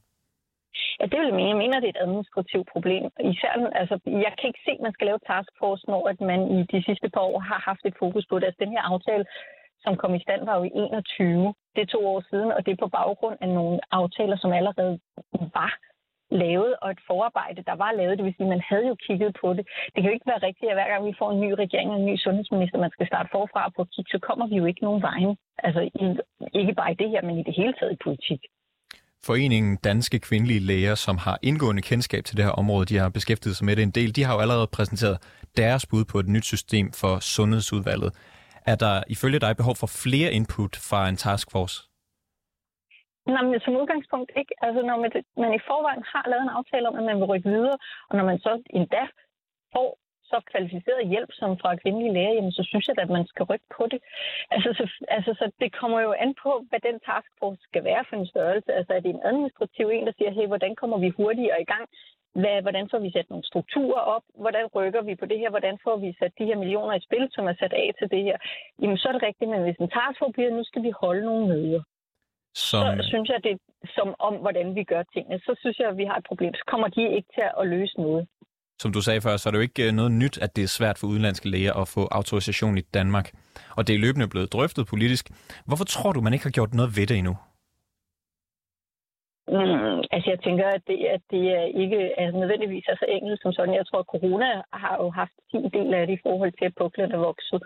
Ja, 1.00 1.04
det 1.10 1.18
vil 1.18 1.30
jeg 1.30 1.38
mene. 1.40 1.52
Jeg 1.54 1.62
mener, 1.62 1.80
det 1.80 1.88
er 1.88 1.96
et 1.96 2.04
administrativt 2.06 2.68
problem. 2.74 3.04
Især, 3.32 3.52
altså, 3.80 3.96
jeg 4.26 4.32
kan 4.38 4.48
ikke 4.50 4.64
se, 4.66 4.72
at 4.78 4.84
man 4.86 4.94
skal 4.94 5.06
lave 5.06 5.26
taskforce, 5.30 5.84
når 5.92 6.02
at 6.12 6.20
man 6.30 6.40
i 6.56 6.58
de 6.72 6.80
sidste 6.88 7.08
par 7.14 7.24
år 7.30 7.38
har 7.50 7.60
haft 7.70 7.84
et 7.84 7.96
fokus 8.02 8.24
på 8.30 8.34
det. 8.38 8.46
Altså, 8.46 8.60
den 8.64 8.74
her 8.76 8.84
aftale, 8.92 9.24
som 9.84 9.96
kom 10.02 10.14
i 10.14 10.24
stand, 10.26 10.42
var 10.48 10.56
jo 10.58 10.64
i 10.64 10.72
21. 10.74 11.54
Det 11.74 11.82
er 11.82 11.92
to 11.94 12.00
år 12.12 12.20
siden, 12.30 12.50
og 12.56 12.60
det 12.64 12.72
er 12.72 12.82
på 12.84 12.88
baggrund 12.98 13.36
af 13.40 13.48
nogle 13.48 13.78
aftaler, 13.90 14.36
som 14.36 14.52
allerede 14.52 14.94
var 15.58 15.72
lavet, 16.30 16.72
og 16.82 16.90
et 16.90 17.02
forarbejde, 17.06 17.62
der 17.70 17.76
var 17.84 17.92
lavet. 17.92 18.18
Det 18.18 18.24
vil 18.24 18.34
sige, 18.36 18.54
man 18.54 18.66
havde 18.70 18.86
jo 18.88 18.96
kigget 19.06 19.36
på 19.40 19.48
det. 19.56 19.64
Det 19.92 19.98
kan 20.00 20.10
jo 20.10 20.16
ikke 20.16 20.30
være 20.32 20.46
rigtigt, 20.48 20.70
at 20.70 20.76
hver 20.76 20.88
gang 20.92 21.06
vi 21.06 21.18
får 21.20 21.30
en 21.32 21.40
ny 21.40 21.50
regering 21.62 21.90
og 21.90 21.98
en 22.00 22.06
ny 22.06 22.16
sundhedsminister, 22.16 22.78
man 22.78 22.94
skal 22.96 23.06
starte 23.06 23.28
forfra 23.32 23.62
på 23.76 23.82
at 23.82 23.90
kigge, 23.94 24.10
så 24.14 24.18
kommer 24.28 24.46
vi 24.46 24.56
jo 24.56 24.64
ikke 24.64 24.82
nogen 24.86 25.02
vejen. 25.02 25.36
Altså 25.66 25.80
ikke 26.54 26.74
bare 26.80 26.92
i 26.92 27.00
det 27.02 27.10
her, 27.10 27.22
men 27.22 27.38
i 27.38 27.42
det 27.42 27.54
hele 27.60 27.74
taget 27.78 27.92
i 27.92 28.04
politik. 28.04 28.40
Foreningen 29.24 29.76
Danske 29.76 30.18
Kvindelige 30.18 30.60
Læger, 30.60 30.94
som 30.94 31.16
har 31.18 31.38
indgående 31.42 31.82
kendskab 31.82 32.24
til 32.24 32.36
det 32.36 32.44
her 32.44 32.52
område, 32.52 32.86
de 32.86 32.98
har 32.98 33.08
beskæftiget 33.08 33.56
sig 33.56 33.66
med 33.66 33.76
det 33.76 33.82
en 33.82 33.90
del, 33.90 34.16
de 34.16 34.24
har 34.24 34.34
jo 34.34 34.40
allerede 34.40 34.66
præsenteret 34.66 35.18
deres 35.56 35.86
bud 35.86 36.04
på 36.04 36.18
et 36.18 36.28
nyt 36.28 36.44
system 36.44 36.92
for 36.92 37.18
sundhedsudvalget. 37.20 38.12
Er 38.66 38.76
der 38.76 39.02
ifølge 39.08 39.38
dig 39.38 39.56
behov 39.56 39.76
for 39.76 39.86
flere 39.86 40.32
input 40.32 40.76
fra 40.90 41.08
en 41.08 41.16
taskforce? 41.16 41.87
Nej, 43.34 43.42
men 43.42 43.60
som 43.60 43.76
udgangspunkt 43.80 44.30
ikke. 44.40 44.54
Altså, 44.64 44.80
når 44.88 44.96
man, 45.02 45.10
man 45.42 45.52
i 45.54 45.66
forvejen 45.68 46.04
har 46.12 46.24
lavet 46.30 46.42
en 46.44 46.56
aftale 46.58 46.88
om, 46.88 46.96
at 47.00 47.04
man 47.04 47.16
vil 47.16 47.30
rykke 47.32 47.48
videre, 47.48 47.78
og 48.08 48.16
når 48.16 48.24
man 48.24 48.38
så 48.38 48.52
endda 48.70 49.04
får 49.74 49.88
så 50.30 50.38
kvalificeret 50.50 51.10
hjælp 51.12 51.30
som 51.40 51.50
fra 51.62 51.76
kvindelige 51.82 52.14
læger, 52.16 52.32
jamen, 52.34 52.52
så 52.58 52.62
synes 52.68 52.88
jeg 52.88 52.98
at 52.98 53.10
man 53.16 53.26
skal 53.26 53.44
rykke 53.50 53.68
på 53.76 53.84
det. 53.92 54.00
Altså 54.54 54.70
så, 54.78 54.84
altså, 55.16 55.30
så 55.40 55.44
det 55.60 55.70
kommer 55.80 56.00
jo 56.00 56.12
an 56.24 56.34
på, 56.42 56.52
hvad 56.68 56.80
den 56.88 56.96
taskforce 57.08 57.62
skal 57.68 57.84
være 57.84 58.04
for 58.08 58.16
en 58.16 58.26
størrelse. 58.32 58.72
Altså 58.78 58.92
er 58.94 59.00
det 59.00 59.10
en 59.10 59.26
administrativ 59.30 59.86
en, 59.88 60.06
der 60.06 60.12
siger, 60.18 60.30
hey, 60.30 60.46
hvordan 60.46 60.74
kommer 60.80 60.98
vi 60.98 61.08
hurtigere 61.18 61.60
i 61.60 61.70
gang? 61.74 61.86
Hvad, 62.40 62.62
hvordan 62.62 62.88
får 62.90 62.98
vi 62.98 63.10
sat 63.10 63.30
nogle 63.30 63.44
strukturer 63.50 64.02
op? 64.14 64.24
Hvordan 64.44 64.66
rykker 64.76 65.02
vi 65.02 65.14
på 65.14 65.26
det 65.26 65.38
her? 65.38 65.50
Hvordan 65.50 65.78
får 65.84 65.96
vi 65.96 66.16
sat 66.18 66.32
de 66.38 66.48
her 66.50 66.56
millioner 66.62 66.94
i 66.94 67.06
spil, 67.06 67.28
som 67.30 67.46
er 67.46 67.54
sat 67.60 67.72
af 67.72 67.88
til 67.98 68.10
det 68.10 68.22
her? 68.22 68.36
Jamen, 68.82 68.98
så 68.98 69.08
er 69.08 69.12
det 69.12 69.22
rigtigt, 69.22 69.50
men 69.50 69.62
hvis 69.62 69.80
en 69.80 69.90
taskforce 69.90 70.32
bliver, 70.32 70.50
nu 70.50 70.64
skal 70.64 70.82
vi 70.82 70.92
holde 71.02 71.24
nogle 71.24 71.46
møder. 71.48 71.82
Som... 72.58 72.82
Så 72.98 73.04
synes 73.12 73.28
jeg, 73.32 73.38
det 73.46 73.52
er 73.52 73.60
som 73.98 74.08
om, 74.28 74.34
hvordan 74.44 74.74
vi 74.74 74.82
gør 74.92 75.02
tingene. 75.14 75.38
Så 75.46 75.52
synes 75.60 75.78
jeg, 75.78 75.88
at 75.92 75.96
vi 75.96 76.04
har 76.10 76.16
et 76.16 76.26
problem. 76.30 76.52
Så 76.54 76.64
kommer 76.72 76.88
de 76.88 77.02
ikke 77.16 77.30
til 77.36 77.46
at 77.60 77.64
løse 77.74 77.96
noget. 78.06 78.22
Som 78.82 78.92
du 78.92 79.00
sagde 79.00 79.20
før, 79.20 79.36
så 79.36 79.48
er 79.48 79.50
det 79.50 79.58
jo 79.58 79.62
ikke 79.68 79.86
øh, 79.86 79.92
noget 79.92 80.12
nyt, 80.12 80.38
at 80.44 80.56
det 80.56 80.64
er 80.64 80.68
svært 80.78 80.98
for 80.98 81.06
udenlandske 81.06 81.48
læger 81.48 81.74
at 81.82 81.88
få 81.88 82.08
autorisation 82.10 82.78
i 82.78 82.80
Danmark. 82.80 83.26
Og 83.76 83.86
det 83.86 83.94
er 83.94 83.98
løbende 83.98 84.28
blevet 84.28 84.52
drøftet 84.52 84.86
politisk. 84.86 85.24
Hvorfor 85.66 85.84
tror 85.84 86.12
du, 86.12 86.20
man 86.20 86.32
ikke 86.32 86.44
har 86.44 86.50
gjort 86.50 86.74
noget 86.74 86.96
ved 86.96 87.06
det 87.06 87.16
endnu? 87.16 87.36
Mm, 89.48 90.02
altså 90.14 90.30
jeg 90.30 90.40
tænker, 90.40 90.66
at 90.66 90.82
det, 90.86 90.98
at 91.16 91.22
det 91.30 91.44
er 91.58 91.64
ikke 91.82 92.00
er 92.18 92.30
nødvendigvis 92.30 92.84
er 92.88 92.96
så 92.96 93.06
enkelt 93.08 93.42
som 93.42 93.52
sådan. 93.52 93.74
Jeg 93.74 93.86
tror, 93.86 93.98
at 93.98 94.12
corona 94.14 94.62
har 94.72 94.96
jo 95.02 95.10
haft 95.10 95.36
sin 95.50 95.70
del 95.76 95.94
af 95.94 96.06
det 96.06 96.14
i 96.14 96.24
forhold 96.26 96.52
til, 96.52 96.64
at 96.64 96.78
puklerne 96.80 97.14
er 97.14 97.26
vokset. 97.28 97.62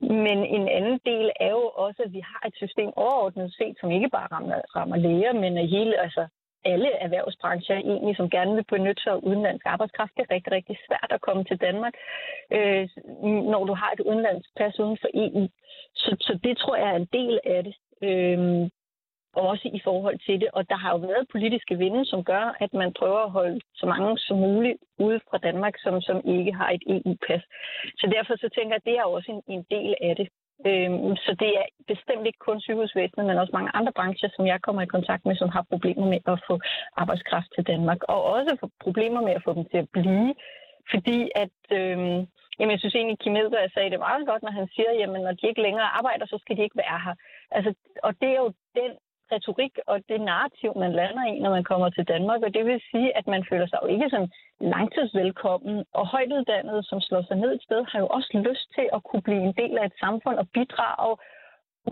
Men 0.00 0.38
en 0.56 0.68
anden 0.68 1.00
del 1.10 1.30
er 1.40 1.50
jo 1.50 1.64
også, 1.84 2.02
at 2.06 2.12
vi 2.12 2.22
har 2.30 2.42
et 2.48 2.54
system 2.56 2.90
overordnet 2.96 3.54
set, 3.58 3.76
som 3.80 3.90
ikke 3.90 4.08
bare 4.08 4.28
rammer, 4.32 4.60
rammer 4.76 4.96
læger, 4.96 5.32
men 5.32 5.68
hele, 5.68 6.00
altså 6.00 6.26
alle 6.64 6.90
erhvervsbrancher 7.04 7.76
egentlig, 7.76 8.16
som 8.16 8.30
gerne 8.30 8.54
vil 8.54 8.64
benytte 8.64 9.02
sig 9.02 9.12
af 9.12 9.24
udenlandsk 9.28 9.66
arbejdskraft. 9.66 10.12
Det 10.16 10.22
er 10.22 10.34
rigtig, 10.34 10.52
rigtig 10.52 10.76
svært 10.86 11.10
at 11.10 11.20
komme 11.20 11.44
til 11.44 11.60
Danmark, 11.60 11.94
øh, 12.52 12.88
når 13.52 13.64
du 13.64 13.74
har 13.74 13.90
et 13.90 14.00
udenlandsk 14.00 14.48
pas 14.56 14.78
uden 14.78 14.98
for 15.00 15.08
EU. 15.14 15.48
Så, 15.94 16.16
så 16.20 16.38
det 16.44 16.58
tror 16.58 16.76
jeg 16.76 16.90
er 16.90 16.96
en 16.96 17.08
del 17.12 17.40
af 17.44 17.64
det. 17.64 17.74
Øh, 18.02 18.68
også 19.36 19.70
i 19.74 19.80
forhold 19.84 20.18
til 20.26 20.40
det. 20.40 20.48
Og 20.52 20.68
der 20.70 20.76
har 20.76 20.90
jo 20.92 20.98
været 20.98 21.32
politiske 21.32 21.78
vinde, 21.78 22.06
som 22.06 22.24
gør, 22.24 22.56
at 22.60 22.74
man 22.74 22.92
prøver 22.98 23.20
at 23.24 23.30
holde 23.30 23.60
så 23.74 23.86
mange 23.86 24.18
som 24.18 24.36
muligt 24.38 24.78
ude 24.98 25.20
fra 25.30 25.38
Danmark, 25.38 25.74
som, 25.78 26.00
som 26.00 26.20
ikke 26.24 26.52
har 26.52 26.70
et 26.70 26.82
EU-pas. 26.86 27.42
Så 28.00 28.06
derfor 28.14 28.34
så 28.36 28.48
tænker 28.56 28.74
jeg, 28.74 28.80
at 28.80 28.88
det 28.88 28.98
er 28.98 29.04
også 29.04 29.30
en, 29.34 29.42
en 29.54 29.64
del 29.70 29.94
af 30.00 30.16
det. 30.16 30.28
Øhm, 30.66 31.16
så 31.24 31.36
det 31.42 31.50
er 31.60 31.66
bestemt 31.92 32.26
ikke 32.26 32.44
kun 32.48 32.60
sygehusvæsenet, 32.60 33.26
men 33.26 33.38
også 33.38 33.52
mange 33.52 33.74
andre 33.78 33.92
brancher, 33.92 34.28
som 34.36 34.46
jeg 34.46 34.62
kommer 34.62 34.82
i 34.82 34.94
kontakt 34.96 35.26
med, 35.26 35.36
som 35.36 35.48
har 35.48 35.64
problemer 35.72 36.06
med 36.12 36.20
at 36.26 36.42
få 36.48 36.54
arbejdskraft 36.96 37.48
til 37.54 37.66
Danmark. 37.66 38.00
Og 38.02 38.24
også 38.24 38.56
få 38.60 38.68
problemer 38.80 39.20
med 39.20 39.32
at 39.32 39.44
få 39.44 39.54
dem 39.54 39.64
til 39.64 39.78
at 39.84 39.88
blive, 39.92 40.34
fordi 40.90 41.30
at, 41.34 41.58
øhm, 41.78 42.18
jamen 42.58 42.72
jeg 42.74 42.80
synes 42.80 42.94
egentlig, 42.94 43.18
Kim 43.18 43.36
Edberg 43.36 43.70
sagde 43.74 43.90
det 43.90 43.98
meget 43.98 44.26
godt, 44.26 44.42
når 44.42 44.52
han 44.60 44.68
siger, 44.74 44.90
jamen 45.00 45.20
når 45.22 45.32
de 45.32 45.48
ikke 45.48 45.62
længere 45.62 45.94
arbejder, 45.98 46.26
så 46.26 46.38
skal 46.40 46.56
de 46.56 46.62
ikke 46.62 46.82
være 46.84 47.00
her. 47.06 47.14
Altså, 47.50 47.70
og 48.02 48.12
det 48.20 48.28
er 48.28 48.40
jo 48.44 48.52
den 48.80 48.92
retorik 49.32 49.74
og 49.86 49.96
det 50.08 50.20
narrativ, 50.20 50.70
man 50.76 50.92
lander 50.92 51.24
i, 51.32 51.38
når 51.38 51.50
man 51.50 51.64
kommer 51.64 51.88
til 51.90 52.04
Danmark. 52.12 52.40
Og 52.42 52.54
det 52.54 52.64
vil 52.66 52.80
sige, 52.90 53.16
at 53.18 53.26
man 53.26 53.42
føler 53.50 53.66
sig 53.66 53.78
jo 53.82 53.88
ikke 53.94 54.10
sådan 54.10 54.32
langtidsvelkommen. 54.60 55.84
Og 55.98 56.04
højtuddannede, 56.06 56.82
som 56.82 57.00
slår 57.00 57.22
sig 57.22 57.36
ned 57.36 57.50
et 57.54 57.62
sted, 57.62 57.84
har 57.90 57.98
jo 57.98 58.06
også 58.06 58.30
lyst 58.48 58.66
til 58.76 58.86
at 58.92 59.04
kunne 59.04 59.22
blive 59.28 59.42
en 59.48 59.54
del 59.60 59.78
af 59.78 59.86
et 59.86 59.96
samfund 60.00 60.36
og 60.42 60.48
bidrage 60.54 61.16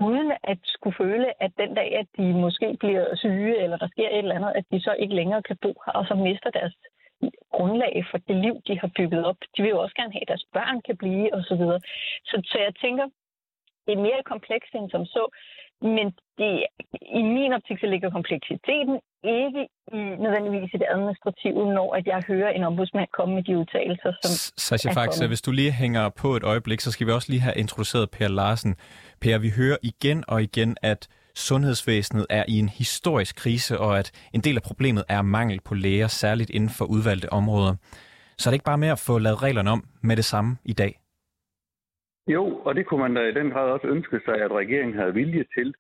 uden 0.01 0.33
at 0.43 0.59
skulle 0.65 0.97
føle, 0.97 1.43
at 1.43 1.53
den 1.59 1.75
dag, 1.75 1.99
at 1.99 2.07
de 2.17 2.23
måske 2.45 2.77
bliver 2.81 3.17
syge, 3.17 3.63
eller 3.63 3.77
der 3.77 3.89
sker 3.89 4.09
et 4.09 4.19
eller 4.19 4.35
andet, 4.35 4.53
at 4.55 4.65
de 4.73 4.81
så 4.81 4.93
ikke 4.99 5.15
længere 5.15 5.43
kan 5.43 5.57
bo 5.63 5.73
her, 5.87 5.93
og 5.93 6.07
så 6.07 6.15
mister 6.15 6.51
deres 6.51 6.75
grundlag 7.53 8.05
for 8.11 8.19
det 8.19 8.37
liv, 8.37 8.55
de 8.67 8.79
har 8.79 8.91
bygget 8.97 9.25
op. 9.27 9.37
De 9.57 9.63
vil 9.63 9.71
jo 9.71 9.81
også 9.81 9.95
gerne 9.95 10.13
have, 10.13 10.23
at 10.23 10.29
deres 10.29 10.47
børn 10.53 10.83
kan 10.83 10.97
blive 10.97 11.35
osv. 11.35 11.43
Så, 11.43 11.55
videre. 11.55 11.81
så, 12.25 12.43
så 12.45 12.59
jeg 12.59 12.75
tænker, 12.75 13.07
det 13.87 13.93
er 13.93 14.07
mere 14.09 14.23
komplekst 14.33 14.75
end 14.75 14.91
som 14.91 15.05
så. 15.07 15.25
Men 15.83 16.07
det, 16.39 16.67
i 17.21 17.23
min 17.23 17.53
optik 17.53 17.79
så 17.81 17.87
ligger 17.87 18.11
kompleksiteten 18.11 18.97
ikke 19.25 19.63
i 19.93 19.97
nødvendigvis 19.97 20.75
i 20.75 20.79
det 20.83 20.87
administrative, 20.91 21.75
når 21.75 21.95
at 21.95 22.07
jeg 22.07 22.23
hører 22.29 22.51
en 22.51 22.65
ombudsmand 22.65 23.09
komme 23.13 23.35
med 23.35 23.43
de 23.43 23.59
udtalelser, 23.59 24.13
som 24.23 24.35
Sascha 24.57 24.93
Fax, 24.93 25.19
hvis 25.29 25.43
du 25.43 25.51
lige 25.51 25.73
hænger 25.73 26.09
på 26.09 26.37
et 26.37 26.43
øjeblik, 26.43 26.81
så 26.81 26.93
skal 26.93 27.07
vi 27.07 27.13
også 27.13 27.33
lige 27.33 27.41
have 27.41 27.55
introduceret 27.57 28.11
Per 28.11 28.29
Larsen. 28.29 28.77
Per, 29.21 29.39
vi 29.39 29.51
hører 29.57 29.77
igen 29.83 30.25
og 30.29 30.43
igen, 30.43 30.77
at 30.83 31.09
sundhedsvæsenet 31.35 32.27
er 32.31 32.45
i 32.49 32.59
en 32.59 32.69
historisk 32.69 33.37
krise, 33.37 33.79
og 33.79 33.99
at 33.99 34.11
en 34.35 34.41
del 34.41 34.57
af 34.57 34.63
problemet 34.63 35.05
er 35.09 35.23
mangel 35.23 35.61
på 35.65 35.75
læger, 35.75 36.09
særligt 36.09 36.51
inden 36.51 36.71
for 36.71 36.85
udvalgte 36.85 37.33
områder. 37.33 37.75
Så 38.39 38.49
er 38.49 38.51
det 38.51 38.55
ikke 38.55 38.65
bare 38.65 38.79
med 38.79 38.89
at 38.89 38.99
få 38.99 39.19
lavet 39.19 39.43
reglerne 39.43 39.71
om 39.71 39.85
med 40.03 40.17
det 40.17 40.25
samme 40.25 40.57
i 40.65 40.73
dag? 40.73 41.00
Jo, 42.35 42.45
og 42.65 42.75
det 42.75 42.87
kunne 42.87 43.01
man 43.01 43.15
da 43.15 43.23
i 43.29 43.35
den 43.35 43.51
grad 43.51 43.71
også 43.71 43.87
ønske 43.87 44.21
sig, 44.25 44.35
at 44.35 44.53
regeringen 44.53 44.97
havde 44.99 45.15
vilje 45.15 45.45
til. 45.57 45.75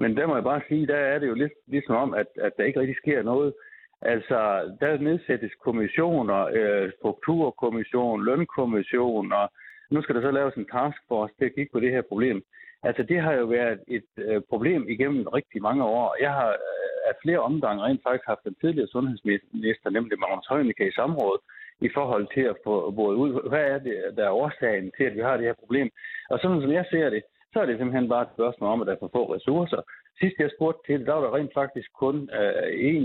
Men 0.00 0.16
der 0.16 0.26
må 0.26 0.34
jeg 0.34 0.44
bare 0.44 0.62
sige, 0.68 0.86
der 0.86 0.96
er 0.96 1.18
det 1.18 1.28
jo 1.28 1.34
lidt 1.34 1.52
ligesom 1.66 1.96
om, 1.96 2.14
at, 2.14 2.26
at 2.36 2.52
der 2.56 2.64
ikke 2.64 2.80
rigtig 2.80 2.96
sker 2.96 3.22
noget. 3.22 3.54
Altså, 4.02 4.38
der 4.80 4.98
nedsættes 4.98 5.52
kommissioner, 5.64 6.40
øh, 6.58 6.92
strukturkommission, 6.98 8.24
lønkommission, 8.24 9.32
og 9.32 9.52
nu 9.90 10.02
skal 10.02 10.14
der 10.14 10.22
så 10.22 10.30
laves 10.30 10.54
en 10.54 10.68
taskforce 10.72 11.34
til 11.38 11.44
at 11.44 11.54
kigge 11.54 11.72
på 11.72 11.80
det 11.80 11.90
her 11.90 12.02
problem. 12.02 12.42
Altså, 12.82 13.02
det 13.02 13.20
har 13.20 13.32
jo 13.32 13.46
været 13.46 13.80
et 13.88 14.10
øh, 14.18 14.42
problem 14.48 14.88
igennem 14.88 15.26
rigtig 15.26 15.62
mange 15.62 15.84
år. 15.84 16.16
Jeg 16.20 16.32
har 16.32 16.48
øh, 16.48 16.96
af 17.08 17.14
flere 17.22 17.40
omgange 17.40 17.82
rent 17.82 18.02
faktisk 18.02 18.26
haft 18.26 18.44
den 18.44 18.56
tidligere 18.60 18.88
sundhedsminister, 18.88 19.90
nemlig 19.90 20.18
Magnus 20.18 20.46
Heunicke, 20.50 20.88
i 20.88 20.92
samråd, 20.92 21.38
i 21.80 21.88
forhold 21.94 22.26
til 22.34 22.40
at 22.40 22.56
få 22.64 22.90
både 22.90 23.16
ud, 23.16 23.48
hvad 23.48 23.64
er 23.64 23.78
det, 23.78 23.96
der 24.16 24.24
er 24.24 24.38
årsagen 24.42 24.92
til, 24.96 25.04
at 25.04 25.14
vi 25.14 25.20
har 25.20 25.36
det 25.36 25.46
her 25.46 25.62
problem. 25.62 25.90
Og 26.30 26.38
sådan 26.38 26.60
som 26.60 26.72
jeg 26.72 26.86
ser 26.90 27.10
det, 27.10 27.22
så 27.52 27.60
er 27.60 27.66
det 27.66 27.78
simpelthen 27.78 28.08
bare 28.08 28.22
et 28.22 28.36
spørgsmål 28.36 28.70
om, 28.70 28.80
at 28.80 28.86
der 28.86 28.92
er 28.92 29.02
for 29.02 29.10
få 29.12 29.34
ressourcer. 29.34 29.80
Sidst 30.20 30.36
jeg 30.38 30.50
spurgte 30.56 30.80
til 30.86 30.98
det, 30.98 31.06
der 31.06 31.14
var 31.14 31.24
der 31.24 31.36
rent 31.36 31.54
faktisk 31.54 31.88
kun 31.92 32.30
øh, 32.40 33.02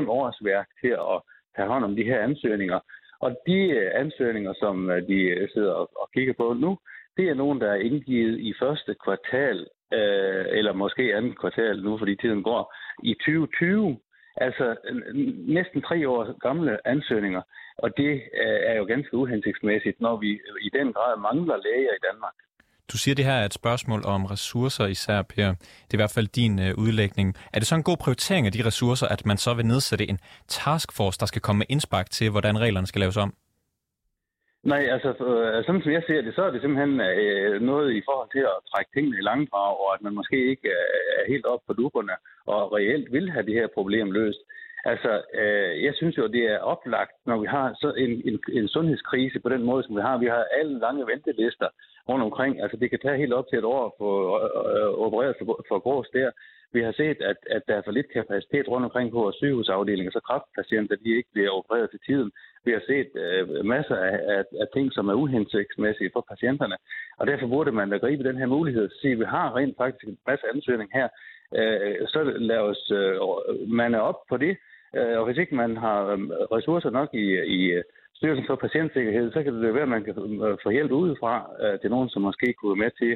1,5 0.00 0.08
års 0.18 0.38
værk 0.44 0.68
til 0.80 0.92
at 1.12 1.18
tage 1.56 1.68
hånd 1.68 1.84
om 1.84 1.96
de 1.96 2.04
her 2.04 2.20
ansøgninger. 2.20 2.80
Og 3.20 3.30
de 3.46 3.58
øh, 3.78 3.90
ansøgninger, 3.94 4.52
som 4.62 4.90
øh, 4.90 5.08
de 5.08 5.48
sidder 5.54 5.72
og, 5.72 5.90
og 6.02 6.08
kigger 6.14 6.34
på 6.36 6.52
nu, 6.52 6.78
det 7.16 7.28
er 7.28 7.34
nogen, 7.34 7.60
der 7.60 7.70
er 7.70 7.84
indgivet 7.88 8.38
i 8.38 8.54
første 8.60 8.94
kvartal, 9.04 9.58
øh, 9.92 10.44
eller 10.58 10.72
måske 10.72 11.16
andet 11.16 11.38
kvartal 11.38 11.82
nu, 11.82 11.98
fordi 11.98 12.16
tiden 12.16 12.42
går, 12.42 12.74
i 13.02 13.14
2020. 13.14 13.98
Altså 14.36 14.76
næsten 15.46 15.82
tre 15.82 16.08
år 16.08 16.38
gamle 16.38 16.88
ansøgninger, 16.88 17.42
og 17.78 17.96
det 17.96 18.12
øh, 18.42 18.60
er 18.70 18.74
jo 18.74 18.84
ganske 18.84 19.16
uhensigtsmæssigt, 19.16 20.00
når 20.00 20.16
vi 20.16 20.30
i 20.60 20.70
den 20.78 20.92
grad 20.92 21.18
mangler 21.18 21.56
læger 21.56 21.92
i 21.94 22.02
Danmark. 22.10 22.36
Du 22.92 22.98
siger, 22.98 23.14
det 23.14 23.24
her 23.24 23.32
er 23.32 23.44
et 23.44 23.54
spørgsmål 23.54 24.02
om 24.04 24.24
ressourcer 24.24 24.86
især, 24.86 25.22
Per. 25.22 25.48
Det 25.86 25.92
er 25.92 25.98
i 25.98 26.02
hvert 26.02 26.14
fald 26.14 26.26
din 26.26 26.58
øh, 26.58 26.74
udlægning. 26.78 27.34
Er 27.54 27.58
det 27.58 27.68
så 27.68 27.74
en 27.74 27.82
god 27.82 27.96
prioritering 27.96 28.46
af 28.46 28.52
de 28.52 28.66
ressourcer, 28.66 29.06
at 29.08 29.26
man 29.26 29.36
så 29.36 29.54
vil 29.54 29.66
nedsætte 29.66 30.08
en 30.08 30.18
taskforce, 30.48 31.20
der 31.20 31.26
skal 31.26 31.42
komme 31.42 31.58
med 31.58 31.66
indspark 31.68 32.10
til, 32.10 32.30
hvordan 32.30 32.60
reglerne 32.60 32.86
skal 32.86 33.00
laves 33.00 33.16
om? 33.16 33.34
Nej, 34.72 34.82
altså 34.94 35.08
øh, 35.08 35.64
sådan 35.64 35.82
som 35.82 35.92
jeg 35.92 36.02
ser 36.06 36.20
det, 36.22 36.34
så 36.34 36.42
er 36.42 36.50
det 36.50 36.60
simpelthen 36.60 37.00
øh, 37.00 37.60
noget 37.70 37.88
i 37.98 38.02
forhold 38.08 38.30
til 38.32 38.44
at 38.52 38.62
trække 38.70 38.90
tingene 38.94 39.18
i 39.18 39.26
langdrag, 39.30 39.70
og 39.82 39.88
at 39.94 40.02
man 40.02 40.14
måske 40.14 40.38
ikke 40.52 40.68
er 41.18 41.24
helt 41.32 41.46
op 41.46 41.62
på 41.66 41.72
duberne 41.72 42.14
og 42.46 42.72
reelt 42.76 43.12
vil 43.12 43.30
have 43.30 43.46
det 43.46 43.54
her 43.54 43.68
problem 43.78 44.10
løst. 44.10 44.42
Altså, 44.84 45.22
øh, 45.40 45.84
jeg 45.84 45.94
synes 45.94 46.18
jo, 46.18 46.26
det 46.26 46.44
er 46.54 46.58
oplagt, 46.58 47.12
når 47.26 47.38
vi 47.40 47.46
har 47.46 47.74
så 47.80 47.92
en, 48.04 48.22
en, 48.28 48.40
en 48.52 48.68
sundhedskrise 48.68 49.40
på 49.40 49.48
den 49.48 49.62
måde, 49.62 49.82
som 49.82 49.96
vi 49.96 50.00
har. 50.00 50.18
Vi 50.18 50.26
har 50.26 50.44
alle 50.58 50.78
lange 50.78 51.06
ventelister 51.06 51.68
rundt 52.08 52.24
omkring. 52.24 52.62
Altså, 52.62 52.76
det 52.76 52.90
kan 52.90 52.98
tage 52.98 53.18
helt 53.18 53.32
op 53.32 53.48
til 53.48 53.58
et 53.58 53.64
år 53.64 53.86
at 53.86 53.92
få 53.98 54.10
øh, 54.38 54.86
øh 54.86 54.90
opereret 55.06 55.34
for, 55.38 55.64
for 55.68 55.78
grås 55.78 56.08
der. 56.12 56.30
Vi 56.74 56.82
har 56.82 56.92
set, 56.92 57.18
at, 57.30 57.36
at 57.50 57.62
der 57.68 57.74
er 57.76 57.82
for 57.84 57.90
lidt 57.90 58.12
kapacitet 58.12 58.68
rundt 58.68 58.84
omkring 58.84 59.10
på 59.10 59.18
vores 59.18 59.36
sygehusafdelinger, 59.36 60.12
så 60.12 60.20
kraftpatienter 60.20 60.96
de 60.96 61.16
ikke 61.16 61.32
bliver 61.32 61.50
opereret 61.50 61.90
til 61.90 62.00
tiden. 62.06 62.30
Vi 62.64 62.72
har 62.72 62.82
set 62.86 63.10
øh, 63.24 63.64
masser 63.64 63.96
af, 63.96 64.18
af, 64.36 64.44
af 64.62 64.66
ting, 64.74 64.92
som 64.92 65.08
er 65.08 65.14
uhensigtsmæssige 65.14 66.10
for 66.12 66.24
patienterne, 66.28 66.76
og 67.18 67.26
derfor 67.26 67.46
burde 67.46 67.72
man 67.72 67.90
da 67.90 67.96
gribe 67.96 68.24
den 68.24 68.36
her 68.36 68.46
mulighed 68.46 68.84
og 68.84 68.90
sige, 69.00 69.12
at 69.12 69.18
vi 69.18 69.24
har 69.24 69.56
rent 69.56 69.76
faktisk 69.76 70.04
en 70.04 70.18
masse 70.26 70.46
ansøgning 70.54 70.90
her, 70.94 71.08
øh, 71.58 72.08
så 72.08 72.22
lad 72.50 72.58
os 72.58 72.90
øh, 72.90 73.16
mande 73.80 74.00
op 74.00 74.18
på 74.28 74.36
det, 74.36 74.56
Øh, 74.96 75.18
og 75.18 75.24
hvis 75.26 75.38
ikke 75.38 75.54
man 75.54 75.76
har 75.76 76.06
øhm, 76.06 76.30
ressourcer 76.56 76.90
nok 76.90 77.08
i, 77.14 77.26
i 77.58 77.60
øh, 77.76 77.84
Styrelsen 78.14 78.46
for 78.46 78.56
Patientsikkerhed, 78.56 79.32
så 79.32 79.42
kan 79.42 79.54
det 79.54 79.74
være, 79.74 79.82
at 79.82 79.88
man 79.96 80.04
kan 80.04 80.14
øh, 80.44 80.58
få 80.62 80.70
hjælp 80.70 80.92
udefra 80.92 81.50
til 81.80 81.90
nogen, 81.90 82.08
som 82.08 82.22
måske 82.22 82.52
kunne 82.52 82.72
være 82.72 82.84
med 82.84 82.92
til 83.02 83.12